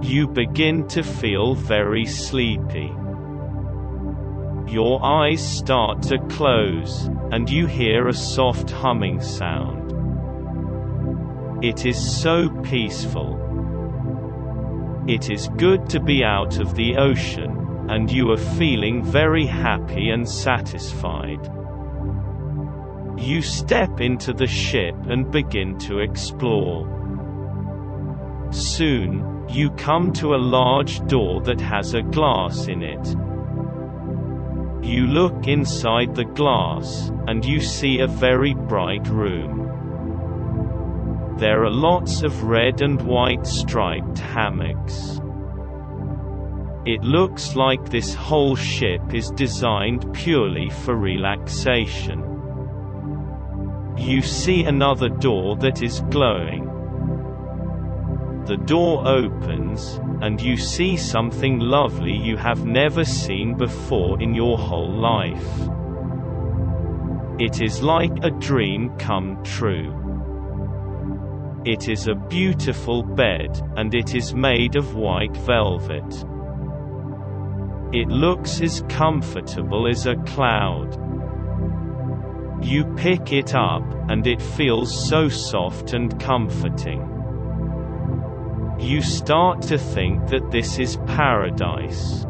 You 0.03 0.27
begin 0.27 0.87
to 0.89 1.03
feel 1.03 1.55
very 1.55 2.07
sleepy. 2.07 2.93
Your 4.67 5.05
eyes 5.05 5.47
start 5.47 6.03
to 6.05 6.19
close, 6.29 7.11
and 7.33 7.49
you 7.49 7.67
hear 7.67 8.09
a 8.09 8.15
soft 8.15 8.71
humming 8.71 9.21
sound. 9.21 9.93
It 11.65 11.87
is 11.87 11.99
so 11.99 12.49
peaceful. 12.63 13.37
It 15.09 15.31
is 15.31 15.49
good 15.57 15.89
to 15.91 16.01
be 16.01 16.23
out 16.23 16.59
of 16.59 16.75
the 16.75 16.97
ocean, 16.97 17.87
and 17.89 18.11
you 18.11 18.31
are 18.31 18.37
feeling 18.37 19.03
very 19.03 19.47
happy 19.47 20.11
and 20.11 20.29
satisfied. 20.29 21.51
You 23.19 23.43
step 23.43 24.01
into 24.01 24.33
the 24.33 24.47
ship 24.47 24.95
and 25.09 25.31
begin 25.31 25.79
to 25.81 25.99
explore. 25.99 26.87
Soon, 28.51 29.45
you 29.49 29.71
come 29.71 30.13
to 30.15 30.35
a 30.35 30.45
large 30.57 31.07
door 31.07 31.43
that 31.43 31.61
has 31.61 31.95
a 31.95 32.03
glass 32.03 32.67
in 32.69 32.83
it, 32.83 33.17
you 34.89 35.07
look 35.07 35.47
inside 35.47 36.15
the 36.15 36.25
glass, 36.25 37.13
and 37.27 37.45
you 37.45 37.61
see 37.61 37.99
a 37.99 38.07
very 38.07 38.55
bright 38.55 39.07
room. 39.09 39.67
There 41.37 41.65
are 41.65 41.71
lots 41.71 42.23
of 42.23 42.45
red 42.45 42.81
and 42.81 43.03
white 43.03 43.47
striped 43.47 44.19
hammocks. 44.19 45.21
It 46.87 47.03
looks 47.03 47.55
like 47.55 47.91
this 47.91 48.15
whole 48.15 48.57
ship 48.57 49.13
is 49.13 49.31
designed 49.33 50.11
purely 50.15 50.71
for 50.71 50.97
relaxation. 50.97 52.38
You 53.99 54.23
see 54.23 54.65
another 54.65 55.09
door 55.09 55.57
that 55.57 55.83
is 55.83 56.01
glowing. 56.09 56.65
The 58.47 58.57
door 58.57 59.07
opens, 59.07 60.01
and 60.23 60.41
you 60.41 60.57
see 60.57 60.97
something 60.97 61.59
lovely 61.59 62.17
you 62.17 62.37
have 62.37 62.65
never 62.65 63.05
seen 63.05 63.55
before 63.57 64.19
in 64.23 64.35
your 64.35 64.57
whole 64.57 64.91
life. 64.91 65.69
It 67.39 67.61
is 67.61 67.83
like 67.83 68.25
a 68.25 68.31
dream 68.31 68.97
come 68.99 69.43
true. 69.45 69.93
It 71.67 71.89
is 71.89 72.09
a 72.09 72.15
beautiful 72.15 73.03
bed, 73.03 73.61
and 73.77 73.95
it 73.95 74.15
is 74.15 74.35
made 74.35 74.77
of 74.77 74.95
white 74.95 75.37
velvet. 75.37 76.25
It 77.93 78.09
looks 78.09 78.61
as 78.61 78.83
comfortable 78.89 79.87
as 79.89 80.07
a 80.07 80.17
cloud. 80.17 80.97
You 82.61 82.85
pick 82.97 83.33
it 83.33 83.55
up, 83.55 83.85
and 84.09 84.27
it 84.27 84.43
feels 84.43 85.09
so 85.09 85.29
soft 85.29 85.93
and 85.93 86.19
comforting. 86.21 87.01
You 88.81 89.01
start 89.01 89.63
to 89.63 89.79
think 89.79 90.29
that 90.29 90.51
this 90.51 90.79
is 90.79 90.97
paradise. 91.07 92.27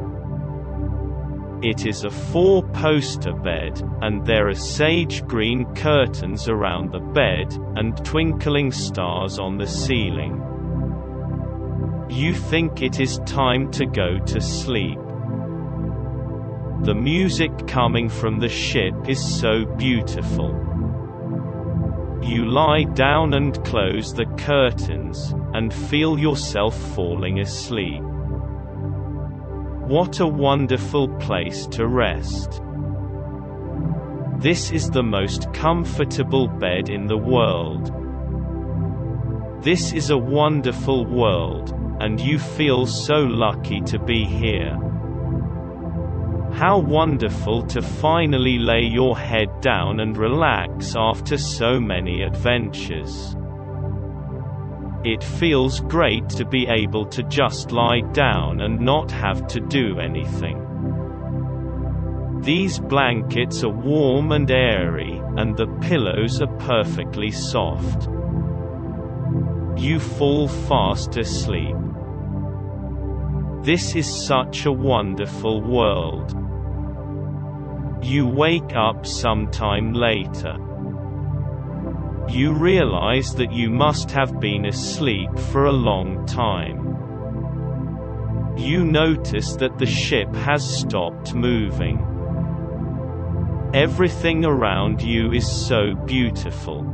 It 1.62 1.86
is 1.86 2.04
a 2.04 2.10
four-poster 2.10 3.32
bed, 3.32 3.82
and 4.00 4.24
there 4.24 4.48
are 4.48 4.54
sage 4.54 5.26
green 5.26 5.64
curtains 5.74 6.48
around 6.48 6.92
the 6.92 7.00
bed, 7.00 7.52
and 7.76 7.96
twinkling 8.04 8.70
stars 8.70 9.38
on 9.38 9.58
the 9.58 9.66
ceiling. 9.66 10.40
You 12.08 12.32
think 12.32 12.80
it 12.80 13.00
is 13.00 13.18
time 13.26 13.70
to 13.72 13.86
go 13.86 14.18
to 14.18 14.40
sleep. 14.40 14.98
The 16.82 16.94
music 16.94 17.66
coming 17.66 18.08
from 18.08 18.38
the 18.38 18.48
ship 18.48 18.94
is 19.08 19.18
so 19.18 19.64
beautiful. 19.64 20.50
You 22.22 22.44
lie 22.46 22.84
down 22.84 23.34
and 23.34 23.64
close 23.64 24.14
the 24.14 24.26
curtains, 24.36 25.34
and 25.54 25.74
feel 25.74 26.18
yourself 26.18 26.78
falling 26.94 27.40
asleep. 27.40 28.00
What 29.88 30.20
a 30.20 30.26
wonderful 30.26 31.08
place 31.18 31.66
to 31.68 31.86
rest. 31.86 32.62
This 34.38 34.70
is 34.70 34.88
the 34.88 35.02
most 35.02 35.52
comfortable 35.52 36.46
bed 36.46 36.90
in 36.90 37.06
the 37.06 37.18
world. 37.18 37.92
This 39.64 39.92
is 39.92 40.10
a 40.10 40.16
wonderful 40.16 41.06
world, 41.06 41.74
and 42.00 42.20
you 42.20 42.38
feel 42.38 42.86
so 42.86 43.16
lucky 43.16 43.80
to 43.80 43.98
be 43.98 44.24
here. 44.24 44.78
How 46.58 46.76
wonderful 46.76 47.62
to 47.68 47.80
finally 47.80 48.58
lay 48.58 48.82
your 48.82 49.16
head 49.16 49.60
down 49.60 50.00
and 50.00 50.16
relax 50.16 50.96
after 50.96 51.38
so 51.38 51.78
many 51.78 52.22
adventures. 52.22 53.36
It 55.04 55.22
feels 55.22 55.78
great 55.78 56.28
to 56.30 56.44
be 56.44 56.66
able 56.66 57.06
to 57.10 57.22
just 57.22 57.70
lie 57.70 58.00
down 58.10 58.60
and 58.60 58.80
not 58.80 59.08
have 59.12 59.46
to 59.46 59.60
do 59.60 60.00
anything. 60.00 60.58
These 62.42 62.80
blankets 62.80 63.62
are 63.62 63.68
warm 63.68 64.32
and 64.32 64.50
airy, 64.50 65.22
and 65.36 65.56
the 65.56 65.68
pillows 65.80 66.42
are 66.42 66.56
perfectly 66.58 67.30
soft. 67.30 68.08
You 69.80 70.00
fall 70.00 70.48
fast 70.48 71.16
asleep. 71.16 71.76
This 73.62 73.94
is 73.94 74.12
such 74.12 74.66
a 74.66 74.72
wonderful 74.72 75.60
world. 75.60 76.34
You 78.08 78.26
wake 78.26 78.74
up 78.74 79.04
sometime 79.04 79.92
later. 79.92 80.56
You 82.30 82.54
realize 82.54 83.34
that 83.34 83.52
you 83.52 83.68
must 83.68 84.10
have 84.12 84.40
been 84.40 84.64
asleep 84.64 85.38
for 85.38 85.66
a 85.66 85.72
long 85.72 86.24
time. 86.24 86.86
You 88.56 88.82
notice 88.82 89.56
that 89.56 89.76
the 89.76 89.84
ship 89.84 90.34
has 90.36 90.64
stopped 90.80 91.34
moving. 91.34 91.98
Everything 93.74 94.46
around 94.46 95.02
you 95.02 95.32
is 95.32 95.46
so 95.46 95.94
beautiful. 95.94 96.86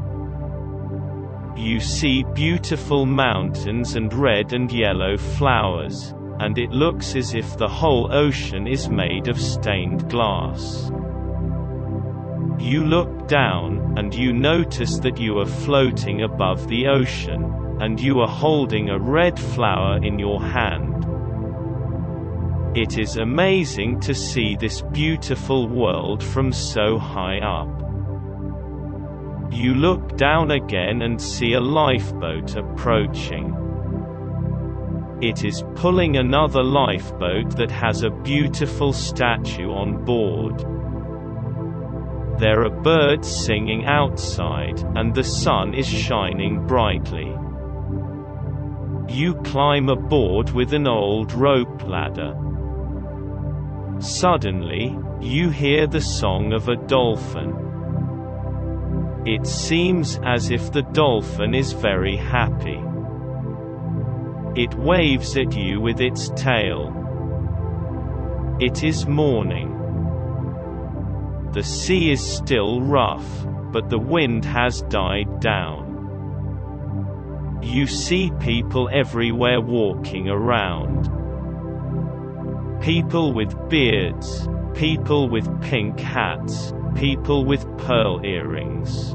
You 1.56 1.78
see 1.78 2.24
beautiful 2.34 3.06
mountains 3.06 3.94
and 3.94 4.12
red 4.12 4.52
and 4.52 4.72
yellow 4.72 5.16
flowers, 5.16 6.12
and 6.40 6.58
it 6.58 6.70
looks 6.70 7.14
as 7.14 7.34
if 7.34 7.56
the 7.56 7.68
whole 7.68 8.12
ocean 8.12 8.66
is 8.66 8.88
made 8.88 9.28
of 9.28 9.40
stained 9.40 10.10
glass. 10.10 10.90
You 12.58 12.84
look 12.84 13.28
down, 13.28 13.98
and 13.98 14.14
you 14.14 14.32
notice 14.32 14.98
that 14.98 15.18
you 15.18 15.38
are 15.38 15.46
floating 15.46 16.22
above 16.22 16.68
the 16.68 16.86
ocean, 16.86 17.78
and 17.80 18.00
you 18.00 18.20
are 18.20 18.28
holding 18.28 18.88
a 18.88 18.98
red 18.98 19.38
flower 19.38 20.02
in 20.02 20.18
your 20.18 20.40
hand. 20.40 21.04
It 22.76 22.98
is 22.98 23.16
amazing 23.16 24.00
to 24.00 24.14
see 24.14 24.56
this 24.56 24.82
beautiful 24.82 25.68
world 25.68 26.22
from 26.22 26.52
so 26.52 26.98
high 26.98 27.38
up. 27.38 27.68
You 29.52 29.74
look 29.74 30.16
down 30.16 30.50
again 30.50 31.02
and 31.02 31.20
see 31.20 31.52
a 31.52 31.60
lifeboat 31.60 32.56
approaching. 32.56 33.54
It 35.22 35.44
is 35.44 35.62
pulling 35.76 36.16
another 36.16 36.62
lifeboat 36.62 37.56
that 37.56 37.70
has 37.70 38.02
a 38.02 38.10
beautiful 38.10 38.92
statue 38.92 39.70
on 39.70 40.04
board. 40.04 40.64
There 42.38 42.64
are 42.64 42.82
birds 42.82 43.28
singing 43.28 43.84
outside, 43.86 44.80
and 44.96 45.14
the 45.14 45.22
sun 45.22 45.72
is 45.72 45.86
shining 45.86 46.66
brightly. 46.66 47.32
You 49.08 49.34
climb 49.44 49.88
aboard 49.88 50.50
with 50.50 50.72
an 50.72 50.88
old 50.88 51.32
rope 51.32 51.82
ladder. 51.84 52.34
Suddenly, 54.00 54.98
you 55.20 55.50
hear 55.50 55.86
the 55.86 56.00
song 56.00 56.52
of 56.52 56.68
a 56.68 56.74
dolphin. 56.74 57.54
It 59.24 59.46
seems 59.46 60.18
as 60.24 60.50
if 60.50 60.72
the 60.72 60.82
dolphin 60.82 61.54
is 61.54 61.72
very 61.72 62.16
happy. 62.16 62.80
It 64.60 64.74
waves 64.74 65.36
at 65.36 65.56
you 65.56 65.80
with 65.80 66.00
its 66.00 66.30
tail. 66.30 66.92
It 68.60 68.82
is 68.82 69.06
morning. 69.06 69.73
The 71.54 71.62
sea 71.62 72.10
is 72.10 72.20
still 72.20 72.80
rough, 72.80 73.24
but 73.70 73.88
the 73.88 73.98
wind 73.98 74.44
has 74.44 74.82
died 74.82 75.38
down. 75.38 75.92
You 77.62 77.86
see 77.86 78.32
people 78.40 78.90
everywhere 78.92 79.60
walking 79.60 80.28
around. 80.28 81.08
People 82.82 83.32
with 83.32 83.54
beards, 83.68 84.48
people 84.74 85.28
with 85.28 85.48
pink 85.62 86.00
hats, 86.00 86.74
people 86.96 87.44
with 87.44 87.64
pearl 87.78 88.26
earrings. 88.26 89.12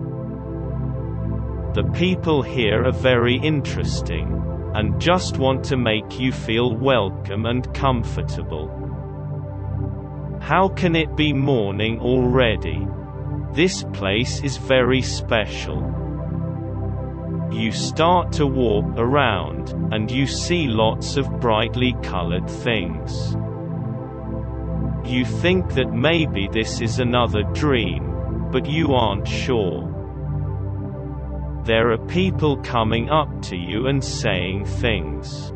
The 1.76 1.84
people 1.94 2.42
here 2.42 2.86
are 2.86 2.94
very 2.94 3.36
interesting, 3.36 4.32
and 4.76 5.02
just 5.02 5.38
want 5.38 5.66
to 5.66 5.76
make 5.76 6.18
you 6.22 6.32
feel 6.32 6.74
welcome 6.74 7.46
and 7.46 7.74
comfortable. 7.74 8.79
How 10.50 10.68
can 10.70 10.96
it 10.96 11.16
be 11.16 11.32
morning 11.32 12.00
already? 12.00 12.88
This 13.54 13.84
place 13.94 14.42
is 14.42 14.58
very 14.58 15.04
special. 15.04 15.78
You 17.52 17.72
start 17.72 18.32
to 18.32 18.48
walk 18.48 18.86
around, 18.98 19.70
and 19.94 20.10
you 20.10 20.26
see 20.26 20.66
lots 20.66 21.18
of 21.18 21.40
brightly 21.40 21.96
colored 22.02 22.50
things. 22.50 23.36
You 25.06 25.24
think 25.24 25.76
that 25.76 25.94
maybe 25.94 26.50
this 26.52 26.82
is 26.82 26.98
another 26.98 27.44
dream, 27.54 28.50
but 28.52 28.66
you 28.66 28.96
aren't 28.96 29.28
sure. 29.28 29.84
There 31.64 31.92
are 31.92 32.08
people 32.08 32.58
coming 32.64 33.12
up 33.12 33.44
to 33.44 33.56
you 33.56 33.86
and 33.86 34.04
saying 34.04 34.66
things. 34.66 35.54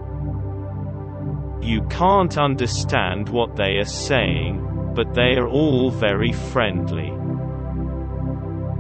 You 1.64 1.82
can't 1.90 2.38
understand 2.38 3.30
what 3.30 3.56
they 3.56 3.78
are 3.78 3.86
saying, 3.86 4.70
but 4.94 5.14
they 5.14 5.36
are 5.36 5.48
all 5.48 5.92
very 5.92 6.32
friendly. 6.32 7.12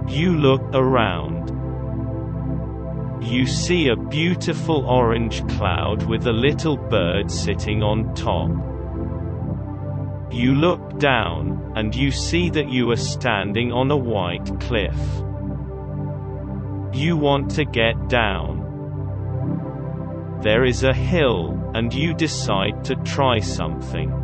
You 0.07 0.35
look 0.37 0.61
around. 0.73 1.49
You 3.23 3.45
see 3.45 3.87
a 3.87 3.95
beautiful 3.95 4.85
orange 4.85 5.47
cloud 5.55 6.03
with 6.03 6.27
a 6.27 6.33
little 6.33 6.77
bird 6.77 7.31
sitting 7.31 7.81
on 7.81 8.13
top. 8.13 8.49
You 10.31 10.55
look 10.55 10.99
down, 10.99 11.73
and 11.75 11.95
you 11.95 12.11
see 12.11 12.49
that 12.49 12.69
you 12.69 12.91
are 12.91 12.97
standing 12.97 13.71
on 13.71 13.91
a 13.91 13.97
white 13.97 14.59
cliff. 14.59 14.97
You 16.93 17.17
want 17.17 17.51
to 17.51 17.65
get 17.65 18.09
down. 18.09 18.59
There 20.41 20.65
is 20.65 20.83
a 20.83 20.93
hill, 20.93 21.71
and 21.73 21.93
you 21.93 22.13
decide 22.13 22.83
to 22.85 22.95
try 22.97 23.39
something. 23.39 24.22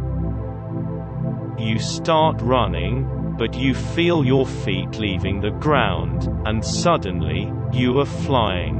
You 1.60 1.78
start 1.78 2.42
running, 2.42 3.36
but 3.38 3.54
you 3.54 3.74
feel 3.74 4.26
your 4.26 4.48
feet 4.48 4.98
leaving 4.98 5.42
the 5.42 5.52
ground, 5.52 6.30
and 6.48 6.64
suddenly, 6.64 7.52
you 7.74 8.00
are 8.00 8.06
flying. 8.06 8.78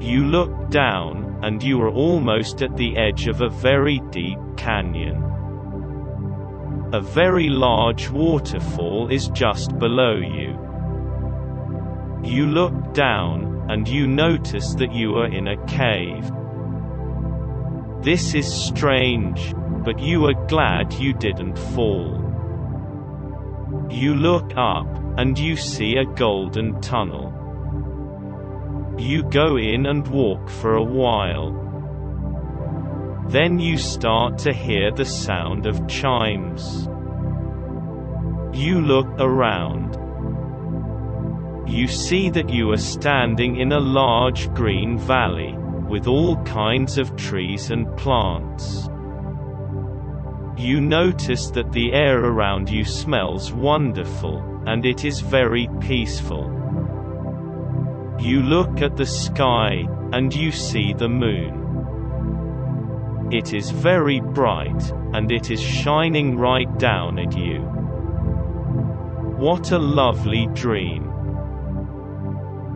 You 0.00 0.24
look 0.24 0.68
down, 0.68 1.38
and 1.42 1.62
you 1.62 1.80
are 1.80 1.90
almost 1.90 2.60
at 2.60 2.76
the 2.76 2.96
edge 2.96 3.28
of 3.28 3.40
a 3.40 3.48
very 3.48 4.00
deep 4.10 4.38
canyon. 4.56 5.22
A 6.92 7.00
very 7.00 7.50
large 7.50 8.10
waterfall 8.10 9.06
is 9.08 9.28
just 9.28 9.78
below 9.78 10.16
you. 10.16 10.58
You 12.24 12.46
look 12.46 12.94
down, 12.94 13.64
and 13.70 13.86
you 13.86 14.08
notice 14.08 14.74
that 14.74 14.92
you 14.92 15.14
are 15.18 15.28
in 15.28 15.46
a 15.46 15.66
cave. 15.66 16.28
This 18.02 18.34
is 18.34 18.52
strange, 18.52 19.54
but 19.86 20.00
you 20.00 20.26
are 20.26 20.46
glad 20.48 20.92
you 20.94 21.12
didn't 21.12 21.56
fall. 21.56 22.20
You 23.88 24.16
look 24.16 24.52
up, 24.56 24.88
and 25.16 25.38
you 25.38 25.54
see 25.54 25.94
a 25.96 26.04
golden 26.04 26.80
tunnel. 26.80 27.32
You 28.98 29.22
go 29.22 29.56
in 29.56 29.86
and 29.86 30.04
walk 30.08 30.50
for 30.50 30.74
a 30.74 30.82
while. 30.82 31.52
Then 33.28 33.60
you 33.60 33.78
start 33.78 34.38
to 34.38 34.52
hear 34.52 34.90
the 34.90 35.04
sound 35.04 35.66
of 35.66 35.86
chimes. 35.86 36.88
You 38.52 38.80
look 38.80 39.06
around. 39.20 39.94
You 41.70 41.86
see 41.86 42.28
that 42.30 42.50
you 42.50 42.72
are 42.72 42.76
standing 42.76 43.60
in 43.60 43.70
a 43.70 43.78
large 43.78 44.52
green 44.52 44.98
valley, 44.98 45.54
with 45.88 46.08
all 46.08 46.42
kinds 46.42 46.98
of 46.98 47.14
trees 47.14 47.70
and 47.70 47.96
plants. 47.96 48.88
You 50.56 50.80
notice 50.80 51.50
that 51.50 51.70
the 51.72 51.92
air 51.92 52.24
around 52.24 52.70
you 52.70 52.82
smells 52.82 53.52
wonderful, 53.52 54.42
and 54.66 54.86
it 54.86 55.04
is 55.04 55.20
very 55.20 55.68
peaceful. 55.80 56.50
You 58.18 58.40
look 58.42 58.80
at 58.80 58.96
the 58.96 59.04
sky, 59.04 59.86
and 60.12 60.34
you 60.34 60.50
see 60.50 60.94
the 60.94 61.10
moon. 61.10 61.64
It 63.30 63.52
is 63.52 63.70
very 63.70 64.20
bright, 64.20 64.92
and 65.12 65.30
it 65.30 65.50
is 65.50 65.60
shining 65.60 66.38
right 66.38 66.78
down 66.78 67.18
at 67.18 67.36
you. 67.36 67.60
What 69.36 69.72
a 69.72 69.78
lovely 69.78 70.46
dream. 70.54 71.12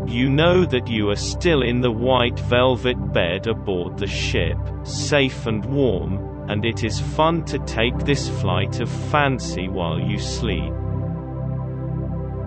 You 0.07 0.29
know 0.29 0.67
that 0.67 0.87
you 0.87 1.09
are 1.09 1.17
still 1.17 1.63
in 1.63 1.81
the 1.81 1.91
white 1.91 2.39
velvet 2.41 3.13
bed 3.15 3.47
aboard 3.47 3.97
the 3.97 4.07
ship, 4.07 4.59
safe 4.83 5.47
and 5.47 5.65
warm, 5.65 6.30
and 6.51 6.65
it 6.65 6.83
is 6.85 6.99
fun 6.99 7.45
to 7.45 7.59
take 7.61 7.97
this 8.01 8.29
flight 8.41 8.81
of 8.81 8.91
fancy 9.11 9.69
while 9.69 10.01
you 10.01 10.19
sleep. 10.19 10.73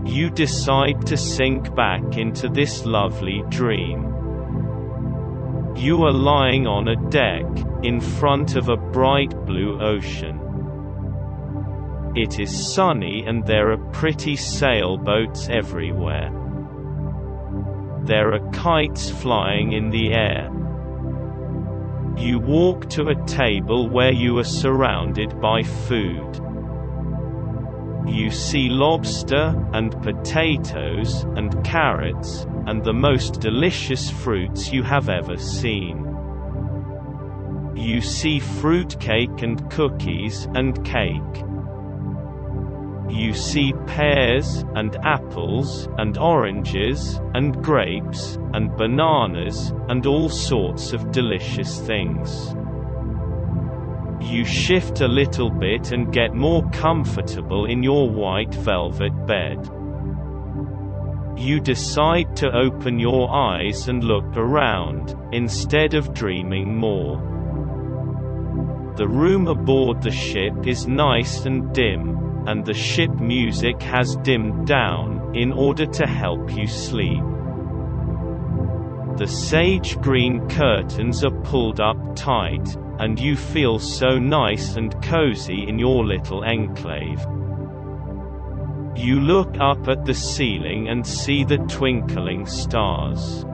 You 0.06 0.30
decide 0.30 1.06
to 1.08 1.16
sink 1.16 1.74
back 1.74 2.18
into 2.18 2.50
this 2.50 2.86
lovely 2.86 3.42
dream. 3.50 4.04
You 5.78 6.04
are 6.04 6.12
lying 6.12 6.68
on 6.68 6.90
a 6.90 7.10
deck, 7.10 7.46
in 7.84 8.00
front 8.00 8.56
of 8.56 8.70
a 8.70 8.78
bright 8.78 9.34
blue 9.46 9.80
ocean. 9.82 10.40
It 12.16 12.40
is 12.40 12.74
sunny 12.74 13.26
and 13.26 13.46
there 13.46 13.72
are 13.72 13.92
pretty 13.92 14.38
sailboats 14.38 15.50
everywhere. 15.50 16.32
There 18.06 18.34
are 18.34 18.52
kites 18.52 19.10
flying 19.10 19.74
in 19.74 19.90
the 19.90 20.14
air. 20.14 20.50
You 22.18 22.40
walk 22.40 22.90
to 22.92 23.10
a 23.10 23.26
table 23.26 23.90
where 23.90 24.12
you 24.12 24.38
are 24.38 24.44
surrounded 24.44 25.42
by 25.42 25.64
food. 25.64 26.40
You 28.08 28.30
see 28.30 28.70
lobster, 28.70 29.56
and 29.74 29.92
potatoes, 30.04 31.24
and 31.36 31.64
carrots, 31.66 32.46
and 32.68 32.84
the 32.84 32.94
most 32.94 33.42
delicious 33.42 34.10
fruits 34.10 34.72
you 34.72 34.84
have 34.84 35.10
ever 35.10 35.38
seen. 35.38 36.06
You 37.76 38.02
see 38.02 38.40
fruitcake 38.40 39.42
and 39.42 39.70
cookies, 39.72 40.48
and 40.54 40.86
cake. 40.86 41.44
You 43.14 43.32
see 43.36 43.74
pears, 43.86 44.66
and 44.74 44.96
apples, 45.04 45.88
and 46.00 46.18
oranges, 46.18 47.22
and 47.36 47.64
grapes, 47.64 48.40
and 48.54 48.76
bananas, 48.76 49.72
and 49.88 50.08
all 50.08 50.30
sorts 50.30 50.94
of 50.94 51.12
delicious 51.12 51.80
things. 51.82 52.56
You 54.20 54.44
shift 54.46 55.02
a 55.02 55.08
little 55.08 55.52
bit 55.52 55.92
and 55.92 56.12
get 56.12 56.34
more 56.34 56.68
comfortable 56.72 57.66
in 57.66 57.84
your 57.84 58.10
white 58.10 58.56
velvet 58.56 59.14
bed. 59.28 59.60
You 61.38 61.60
decide 61.60 62.36
to 62.38 62.52
open 62.52 62.98
your 62.98 63.30
eyes 63.30 63.90
and 63.90 64.04
look 64.04 64.36
around, 64.36 65.16
instead 65.32 65.94
of 65.94 66.16
dreaming 66.16 66.76
more. 66.76 67.18
The 68.98 69.08
room 69.08 69.48
aboard 69.48 70.02
the 70.02 70.12
ship 70.12 70.66
is 70.66 70.88
nice 70.88 71.46
and 71.46 71.72
dim, 71.74 72.23
and 72.46 72.66
the 72.66 72.74
ship 72.74 73.12
music 73.20 73.82
has 73.82 74.16
dimmed 74.18 74.68
down, 74.68 75.36
in 75.36 75.52
order 75.52 75.86
to 75.86 76.06
help 76.06 76.52
you 76.52 76.68
sleep. 76.68 77.24
The 79.18 79.28
sage 79.28 80.00
green 80.02 80.48
curtains 80.50 81.24
are 81.24 81.42
pulled 81.42 81.80
up 81.80 81.98
tight, 82.16 82.76
and 83.00 83.20
you 83.20 83.36
feel 83.36 83.80
so 83.80 84.18
nice 84.18 84.76
and 84.76 85.00
cozy 85.04 85.68
in 85.68 85.78
your 85.78 86.06
little 86.06 86.44
enclave. 86.44 87.20
You 88.96 89.20
look 89.20 89.60
up 89.60 89.88
at 89.88 90.06
the 90.06 90.14
ceiling 90.14 90.88
and 90.90 91.06
see 91.06 91.44
the 91.44 91.58
twinkling 91.58 92.46
stars. 92.46 93.46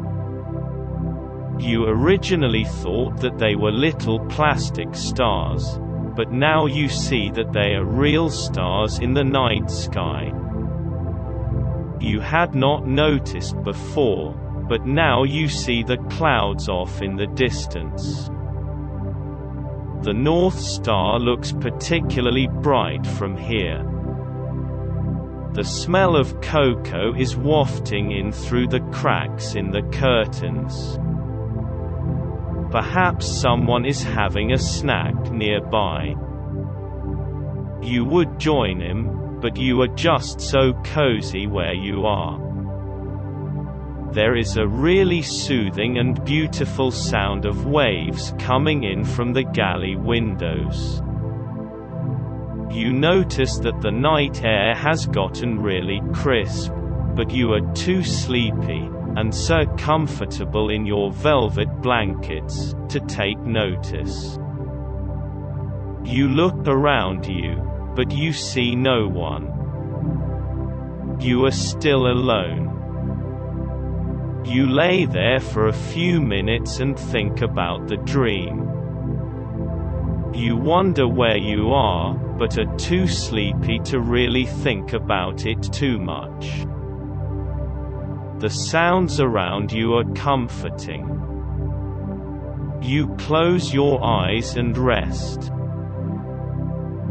You 1.59 1.85
originally 1.85 2.65
thought 2.65 3.17
that 3.21 3.37
they 3.37 3.55
were 3.55 3.71
little 3.71 4.19
plastic 4.27 4.95
stars, 4.95 5.79
but 6.19 6.33
now 6.33 6.65
you 6.65 6.89
see 6.89 7.29
that 7.29 7.53
they 7.53 7.75
are 7.75 7.85
real 7.85 8.29
stars 8.29 8.99
in 8.99 9.13
the 9.13 9.23
night 9.23 9.71
sky. 9.71 10.25
You 12.01 12.19
had 12.19 12.53
not 12.53 12.85
noticed 12.85 13.55
before, 13.63 14.33
but 14.67 14.85
now 14.85 15.23
you 15.23 15.47
see 15.47 15.81
the 15.81 15.95
clouds 16.09 16.67
off 16.67 17.01
in 17.01 17.15
the 17.15 17.27
distance. 17.27 18.25
The 20.03 20.13
North 20.13 20.59
Star 20.59 21.19
looks 21.19 21.53
particularly 21.53 22.47
bright 22.47 23.07
from 23.07 23.37
here. 23.37 23.81
The 25.53 25.63
smell 25.63 26.17
of 26.17 26.41
cocoa 26.41 27.15
is 27.15 27.37
wafting 27.37 28.11
in 28.11 28.33
through 28.33 28.67
the 28.67 28.81
cracks 28.91 29.55
in 29.55 29.71
the 29.71 29.83
curtains. 29.83 30.99
Perhaps 32.71 33.27
someone 33.27 33.83
is 33.83 34.03
having 34.03 34.51
a 34.51 34.57
snack 34.57 35.31
nearby. 35.31 36.15
You 37.81 38.05
would 38.05 38.39
join 38.39 38.79
him, 38.79 39.39
but 39.41 39.57
you 39.57 39.81
are 39.81 39.87
just 39.87 40.39
so 40.39 40.73
cozy 40.83 41.47
where 41.47 41.73
you 41.73 42.05
are. 42.05 42.37
There 44.11 44.35
is 44.35 44.57
a 44.57 44.67
really 44.67 45.23
soothing 45.23 45.97
and 45.97 46.23
beautiful 46.25 46.91
sound 46.91 47.45
of 47.45 47.65
waves 47.65 48.33
coming 48.37 48.83
in 48.83 49.03
from 49.03 49.33
the 49.33 49.43
galley 49.43 49.95
windows. 49.95 51.01
You 52.71 52.93
notice 52.93 53.57
that 53.59 53.81
the 53.81 53.91
night 53.91 54.43
air 54.43 54.75
has 54.75 55.07
gotten 55.07 55.59
really 55.59 56.01
crisp, 56.13 56.71
but 57.15 57.31
you 57.31 57.53
are 57.53 57.73
too 57.73 58.03
sleepy, 58.03 58.89
and 59.17 59.33
so 59.33 59.65
comfortable 59.77 60.69
in 60.69 60.85
your 60.85 61.11
velvet 61.11 61.69
blankets, 61.81 62.75
to 62.89 62.99
take 63.01 63.39
notice. 63.39 64.37
You 66.03 66.27
look 66.27 66.67
around 66.67 67.25
you, 67.27 67.61
but 67.95 68.11
you 68.11 68.33
see 68.33 68.75
no 68.75 69.07
one. 69.07 69.57
You 71.19 71.45
are 71.45 71.51
still 71.51 72.07
alone. 72.07 72.67
You 74.45 74.67
lay 74.67 75.05
there 75.05 75.39
for 75.39 75.67
a 75.67 75.73
few 75.73 76.21
minutes 76.21 76.79
and 76.79 76.97
think 76.97 77.41
about 77.41 77.87
the 77.87 77.97
dream. 77.97 78.65
You 80.33 80.55
wonder 80.55 81.07
where 81.07 81.37
you 81.37 81.73
are, 81.73 82.13
but 82.13 82.57
are 82.57 82.77
too 82.77 83.07
sleepy 83.07 83.79
to 83.79 83.99
really 83.99 84.45
think 84.45 84.93
about 84.93 85.45
it 85.45 85.61
too 85.61 85.99
much. 85.99 86.65
The 88.39 88.49
sounds 88.49 89.19
around 89.19 89.73
you 89.73 89.95
are 89.95 90.13
comforting. 90.13 91.03
You 92.81 93.13
close 93.17 93.73
your 93.73 94.01
eyes 94.01 94.55
and 94.55 94.77
rest. 94.77 95.51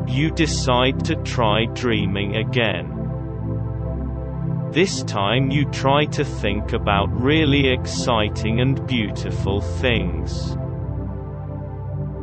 You 0.07 0.31
decide 0.31 1.05
to 1.05 1.17
try 1.17 1.67
dreaming 1.67 2.37
again. 2.37 2.95
This 4.73 5.03
time 5.03 5.51
you 5.51 5.67
try 5.67 6.07
to 6.07 6.25
think 6.25 6.73
about 6.73 7.11
really 7.13 7.69
exciting 7.69 8.63
and 8.63 8.87
beautiful 8.87 9.61
things. 9.61 10.57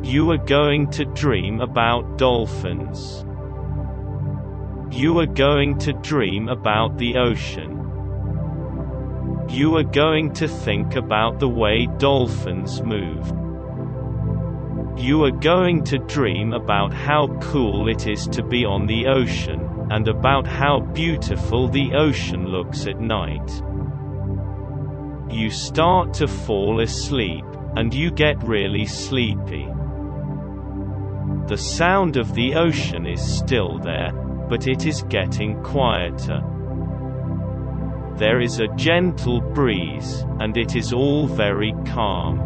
You 0.02 0.32
are 0.32 0.44
going 0.44 0.90
to 0.90 1.04
dream 1.04 1.60
about 1.60 2.18
dolphins. 2.18 3.24
You 4.90 5.20
are 5.20 5.26
going 5.26 5.78
to 5.78 5.92
dream 5.92 6.48
about 6.48 6.98
the 6.98 7.16
ocean. 7.18 7.75
You 9.48 9.76
are 9.76 9.84
going 9.84 10.32
to 10.34 10.48
think 10.48 10.96
about 10.96 11.38
the 11.38 11.48
way 11.48 11.86
dolphins 11.98 12.82
move. 12.82 13.26
You 14.98 15.24
are 15.24 15.30
going 15.30 15.84
to 15.84 15.98
dream 15.98 16.52
about 16.52 16.92
how 16.92 17.28
cool 17.40 17.88
it 17.88 18.06
is 18.06 18.26
to 18.28 18.42
be 18.42 18.64
on 18.64 18.86
the 18.86 19.06
ocean, 19.06 19.88
and 19.90 20.08
about 20.08 20.46
how 20.46 20.80
beautiful 20.80 21.68
the 21.68 21.94
ocean 21.94 22.48
looks 22.48 22.86
at 22.86 23.00
night. 23.00 23.62
You 25.30 25.50
start 25.50 26.12
to 26.14 26.26
fall 26.26 26.80
asleep, 26.80 27.44
and 27.76 27.94
you 27.94 28.10
get 28.10 28.42
really 28.42 28.86
sleepy. 28.86 29.68
The 31.46 31.58
sound 31.58 32.16
of 32.16 32.34
the 32.34 32.56
ocean 32.56 33.06
is 33.06 33.20
still 33.20 33.78
there, 33.78 34.12
but 34.48 34.66
it 34.66 34.86
is 34.86 35.02
getting 35.02 35.62
quieter. 35.62 36.42
There 38.18 38.40
is 38.40 38.60
a 38.60 38.68
gentle 38.76 39.42
breeze, 39.42 40.24
and 40.40 40.56
it 40.56 40.74
is 40.74 40.94
all 40.94 41.26
very 41.26 41.74
calm. 41.84 42.40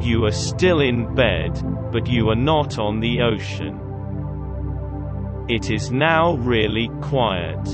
You 0.00 0.24
are 0.24 0.32
still 0.32 0.80
in 0.80 1.14
bed, 1.14 1.62
but 1.92 2.08
you 2.08 2.30
are 2.30 2.34
not 2.34 2.80
on 2.80 2.98
the 2.98 3.22
ocean. 3.22 3.78
It 5.48 5.70
is 5.70 5.92
now 5.92 6.34
really 6.38 6.88
quiet. 7.00 7.64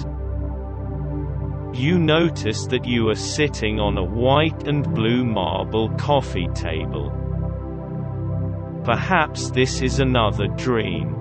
You 1.73 1.99
notice 1.99 2.67
that 2.67 2.85
you 2.85 3.09
are 3.09 3.15
sitting 3.15 3.81
on 3.81 3.97
a 3.97 4.05
white 4.05 4.69
and 4.69 4.85
blue 4.95 5.25
marble 5.25 5.89
coffee 5.97 6.49
table. 6.55 7.11
Perhaps 8.85 9.51
this 9.53 9.81
is 9.81 9.99
another 9.99 10.49
dream. 10.49 11.18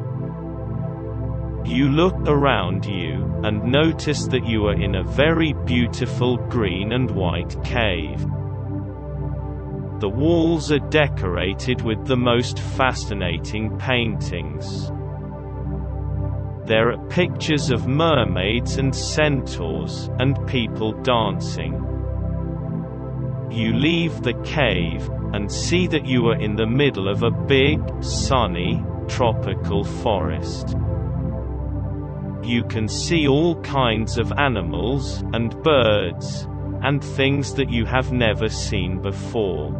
You 1.67 1.89
look 1.89 2.15
around 2.27 2.85
you, 2.85 3.41
and 3.43 3.61
notice 3.61 4.25
that 4.27 4.45
you 4.45 4.67
are 4.67 4.81
in 4.81 4.95
a 4.95 5.03
very 5.03 5.51
beautiful 5.65 6.37
green 6.37 6.93
and 6.93 7.11
white 7.11 7.61
cave. 7.61 8.21
The 9.99 10.07
walls 10.07 10.71
are 10.71 10.79
decorated 10.79 11.81
with 11.81 12.07
the 12.07 12.15
most 12.15 12.57
fascinating 12.57 13.77
paintings. 13.77 14.87
There 16.65 16.93
are 16.93 17.07
pictures 17.09 17.69
of 17.69 17.85
mermaids 17.85 18.77
and 18.77 18.95
centaurs, 18.95 20.09
and 20.19 20.47
people 20.47 20.93
dancing. 20.93 21.73
You 23.51 23.73
leave 23.73 24.21
the 24.23 24.41
cave, 24.45 25.09
and 25.33 25.51
see 25.51 25.85
that 25.87 26.05
you 26.05 26.27
are 26.27 26.39
in 26.39 26.55
the 26.55 26.65
middle 26.65 27.09
of 27.09 27.23
a 27.23 27.29
big, 27.31 27.81
sunny, 28.01 28.85
tropical 29.09 29.83
forest. 29.83 30.77
You 32.47 32.63
can 32.63 32.87
see 32.87 33.27
all 33.27 33.61
kinds 33.61 34.17
of 34.17 34.31
animals, 34.37 35.21
and 35.33 35.61
birds, 35.63 36.47
and 36.81 37.03
things 37.03 37.53
that 37.55 37.69
you 37.69 37.83
have 37.83 38.13
never 38.13 38.47
seen 38.47 39.01
before. 39.01 39.73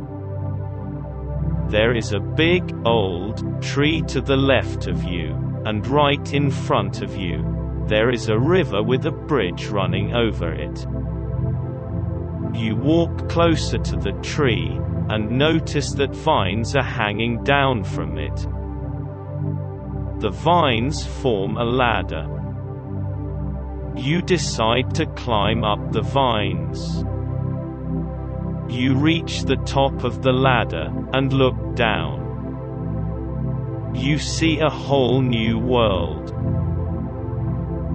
There 1.69 1.95
is 1.95 2.11
a 2.11 2.19
big, 2.19 2.75
old, 2.85 3.63
tree 3.63 4.01
to 4.09 4.19
the 4.19 4.35
left 4.35 4.85
of 4.87 5.01
you, 5.05 5.33
and 5.65 5.87
right 5.87 6.33
in 6.33 6.51
front 6.51 7.01
of 7.01 7.15
you. 7.15 7.41
There 7.87 8.09
is 8.09 8.27
a 8.27 8.37
river 8.37 8.83
with 8.83 9.05
a 9.05 9.11
bridge 9.11 9.67
running 9.67 10.13
over 10.13 10.51
it. 10.51 10.85
You 12.53 12.75
walk 12.75 13.29
closer 13.29 13.77
to 13.77 13.95
the 13.95 14.11
tree, 14.23 14.77
and 15.07 15.31
notice 15.31 15.93
that 15.93 16.13
vines 16.13 16.75
are 16.75 16.83
hanging 16.83 17.45
down 17.45 17.85
from 17.85 18.17
it. 18.17 18.35
The 20.19 20.31
vines 20.31 21.05
form 21.05 21.55
a 21.55 21.63
ladder. 21.63 22.36
You 23.97 24.21
decide 24.21 24.93
to 24.95 25.07
climb 25.07 25.63
up 25.63 25.91
the 25.91 26.01
vines. 26.01 27.03
You 28.71 28.93
reach 28.93 29.41
the 29.41 29.55
top 29.65 30.03
of 30.03 30.21
the 30.21 30.31
ladder, 30.31 30.93
and 31.13 31.33
look 31.33 31.75
down. 31.75 32.25
You 33.95 34.19
see 34.19 34.59
a 34.59 34.69
whole 34.69 35.21
new 35.21 35.57
world. 35.57 36.29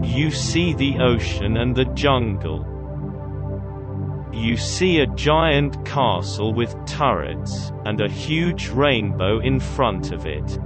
You 0.04 0.32
see 0.32 0.74
the 0.74 0.98
ocean 0.98 1.58
and 1.58 1.76
the 1.76 1.84
jungle. 1.84 2.66
You 4.32 4.56
see 4.56 4.98
a 4.98 5.06
giant 5.06 5.86
castle 5.86 6.52
with 6.52 6.74
turrets, 6.84 7.70
and 7.84 8.00
a 8.00 8.08
huge 8.08 8.70
rainbow 8.70 9.38
in 9.38 9.60
front 9.60 10.10
of 10.10 10.26
it. 10.26 10.58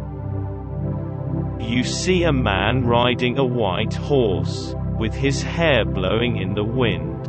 You 1.61 1.85
see 1.85 2.23
a 2.23 2.33
man 2.33 2.87
riding 2.87 3.39
a 3.39 3.45
white 3.45 3.95
horse, 3.95 4.75
with 4.99 5.15
his 5.15 5.43
hair 5.43 5.85
blowing 5.85 6.39
in 6.39 6.55
the 6.55 6.65
wind. 6.65 7.27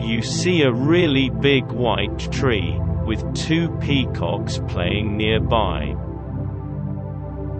You 0.00 0.22
see 0.22 0.62
a 0.62 0.72
really 0.72 1.28
big 1.28 1.64
white 1.72 2.18
tree, 2.32 2.78
with 3.04 3.34
two 3.34 3.68
peacocks 3.80 4.60
playing 4.68 5.16
nearby. 5.16 5.96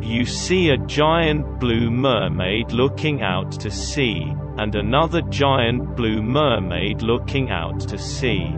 You 0.00 0.24
see 0.24 0.70
a 0.70 0.78
giant 0.78 1.58
blue 1.58 1.90
mermaid 1.90 2.70
looking 2.72 3.22
out 3.22 3.52
to 3.60 3.70
sea, 3.70 4.32
and 4.56 4.74
another 4.74 5.22
giant 5.22 5.96
blue 5.96 6.22
mermaid 6.22 7.02
looking 7.02 7.50
out 7.50 7.80
to 7.88 7.98
sea. 7.98 8.54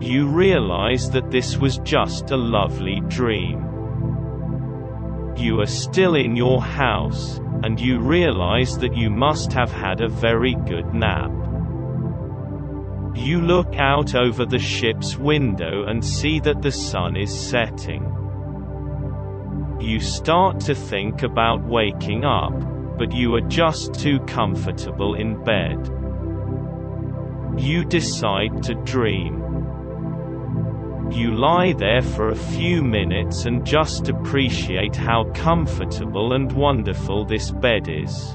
You 0.00 0.26
realize 0.26 1.10
that 1.10 1.30
this 1.30 1.56
was 1.56 1.78
just 1.78 2.30
a 2.30 2.36
lovely 2.36 3.00
dream. 3.08 3.71
You 5.36 5.60
are 5.60 5.66
still 5.66 6.14
in 6.14 6.36
your 6.36 6.60
house, 6.60 7.38
and 7.62 7.80
you 7.80 7.98
realize 8.00 8.78
that 8.78 8.96
you 8.96 9.10
must 9.10 9.52
have 9.52 9.72
had 9.72 10.00
a 10.00 10.08
very 10.08 10.54
good 10.66 10.92
nap. 10.94 11.30
You 13.14 13.40
look 13.40 13.76
out 13.76 14.14
over 14.14 14.44
the 14.44 14.58
ship's 14.58 15.16
window 15.16 15.84
and 15.84 16.04
see 16.04 16.40
that 16.40 16.62
the 16.62 16.72
sun 16.72 17.16
is 17.16 17.32
setting. 17.32 18.08
You 19.80 20.00
start 20.00 20.60
to 20.60 20.74
think 20.74 21.22
about 21.22 21.62
waking 21.62 22.24
up, 22.24 22.52
but 22.96 23.12
you 23.12 23.34
are 23.34 23.48
just 23.48 23.94
too 23.94 24.20
comfortable 24.20 25.14
in 25.14 25.42
bed. 25.44 25.90
You 27.58 27.84
decide 27.84 28.62
to 28.64 28.74
dream. 28.74 29.41
You 31.12 31.34
lie 31.34 31.74
there 31.74 32.00
for 32.00 32.30
a 32.30 32.34
few 32.34 32.82
minutes 32.82 33.44
and 33.44 33.66
just 33.66 34.08
appreciate 34.08 34.96
how 34.96 35.24
comfortable 35.34 36.32
and 36.32 36.50
wonderful 36.50 37.26
this 37.26 37.50
bed 37.50 37.86
is. 37.86 38.34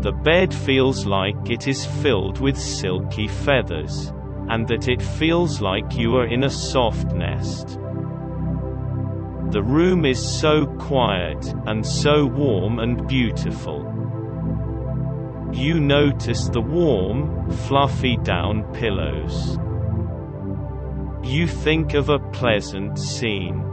The 0.00 0.12
bed 0.12 0.54
feels 0.54 1.04
like 1.04 1.50
it 1.50 1.68
is 1.68 1.84
filled 1.84 2.40
with 2.40 2.58
silky 2.58 3.28
feathers, 3.28 4.14
and 4.48 4.66
that 4.68 4.88
it 4.88 5.02
feels 5.02 5.60
like 5.60 5.94
you 5.94 6.16
are 6.16 6.26
in 6.26 6.44
a 6.44 6.50
soft 6.50 7.12
nest. 7.12 7.78
The 9.50 9.62
room 9.62 10.06
is 10.06 10.18
so 10.18 10.64
quiet, 10.78 11.54
and 11.66 11.86
so 11.86 12.24
warm 12.24 12.78
and 12.78 13.06
beautiful. 13.06 13.82
You 15.52 15.80
notice 15.80 16.48
the 16.48 16.62
warm, 16.62 17.50
fluffy 17.50 18.16
down 18.16 18.64
pillows. 18.72 19.58
You 21.24 21.48
think 21.48 21.94
of 21.94 22.10
a 22.10 22.18
pleasant 22.18 22.98
scene. 22.98 23.64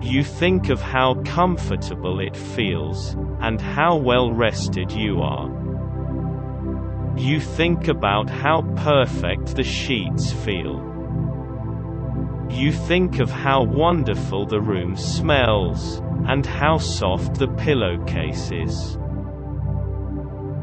You 0.00 0.24
think 0.24 0.70
of 0.70 0.80
how 0.80 1.22
comfortable 1.22 2.18
it 2.18 2.34
feels, 2.34 3.14
and 3.40 3.60
how 3.60 3.96
well 3.96 4.32
rested 4.32 4.90
you 4.90 5.20
are. 5.20 5.50
You 7.16 7.40
think 7.40 7.88
about 7.88 8.30
how 8.30 8.62
perfect 8.76 9.54
the 9.54 9.62
sheets 9.62 10.32
feel. 10.32 10.80
You 12.50 12.72
think 12.72 13.18
of 13.20 13.30
how 13.30 13.62
wonderful 13.62 14.46
the 14.46 14.62
room 14.62 14.96
smells, 14.96 16.00
and 16.26 16.46
how 16.46 16.78
soft 16.78 17.34
the 17.34 17.48
pillowcase 17.48 18.50
is. 18.50 18.98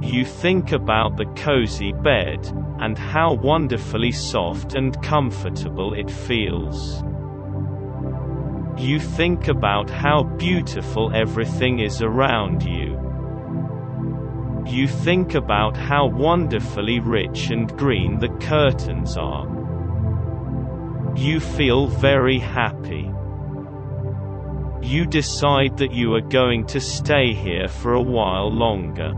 You 0.02 0.24
think 0.24 0.72
about 0.72 1.18
the 1.18 1.26
cozy 1.36 1.91
bed, 1.91 2.45
and 2.80 2.97
how 2.97 3.34
wonderfully 3.34 4.14
soft 4.14 4.74
and 4.74 5.02
comfortable 5.04 5.93
it 5.93 6.10
feels. 6.10 7.04
You 8.78 9.00
think 9.00 9.50
about 9.50 9.89
how 9.89 10.24
beautiful 10.24 11.12
everything 11.14 11.80
is 11.80 12.02
around 12.02 12.64
you. 12.64 12.97
You 14.66 14.88
think 14.88 15.36
about 15.36 15.76
how 15.76 16.08
wonderfully 16.08 17.02
rich 17.02 17.50
and 17.50 17.70
green 17.78 18.20
the 18.20 18.30
curtains 18.39 19.18
are. 19.18 19.47
You 21.18 21.41
feel 21.41 21.88
very 21.88 22.39
happy. 22.39 23.12
You 24.82 25.06
decide 25.06 25.78
that 25.80 25.91
you 25.91 26.16
are 26.16 26.22
going 26.22 26.66
to 26.68 26.80
stay 26.80 27.34
here 27.34 27.68
for 27.68 27.93
a 27.93 28.02
while 28.02 28.50
longer. 28.50 29.14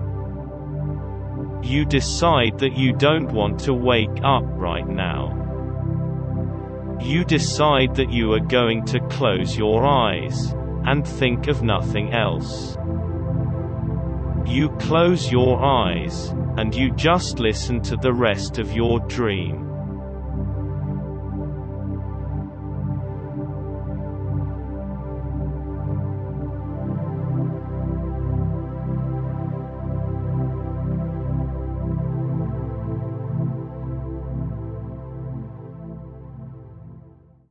You 1.64 1.86
decide 1.86 2.58
that 2.60 2.76
you 2.76 2.92
don't 2.94 3.32
want 3.32 3.60
to 3.62 3.74
wake 3.74 4.24
up 4.24 4.44
right 4.46 4.88
now. 4.88 5.38
You 7.00 7.24
decide 7.24 7.96
that 7.96 8.12
you 8.12 8.34
are 8.34 8.40
going 8.40 8.86
to 8.86 9.00
close 9.08 9.58
your 9.58 9.86
eyes 9.86 10.54
and 10.86 11.08
think 11.08 11.48
of 11.48 11.64
nothing 11.64 12.14
else. 12.14 12.78
You 14.46 14.70
close 14.80 15.32
your 15.32 15.64
eyes, 15.64 16.30
and 16.58 16.74
you 16.76 16.92
just 16.92 17.40
listen 17.40 17.82
to 17.84 17.96
the 17.96 18.14
rest 18.14 18.58
of 18.58 18.74
your 18.74 19.00
dream. 19.02 19.71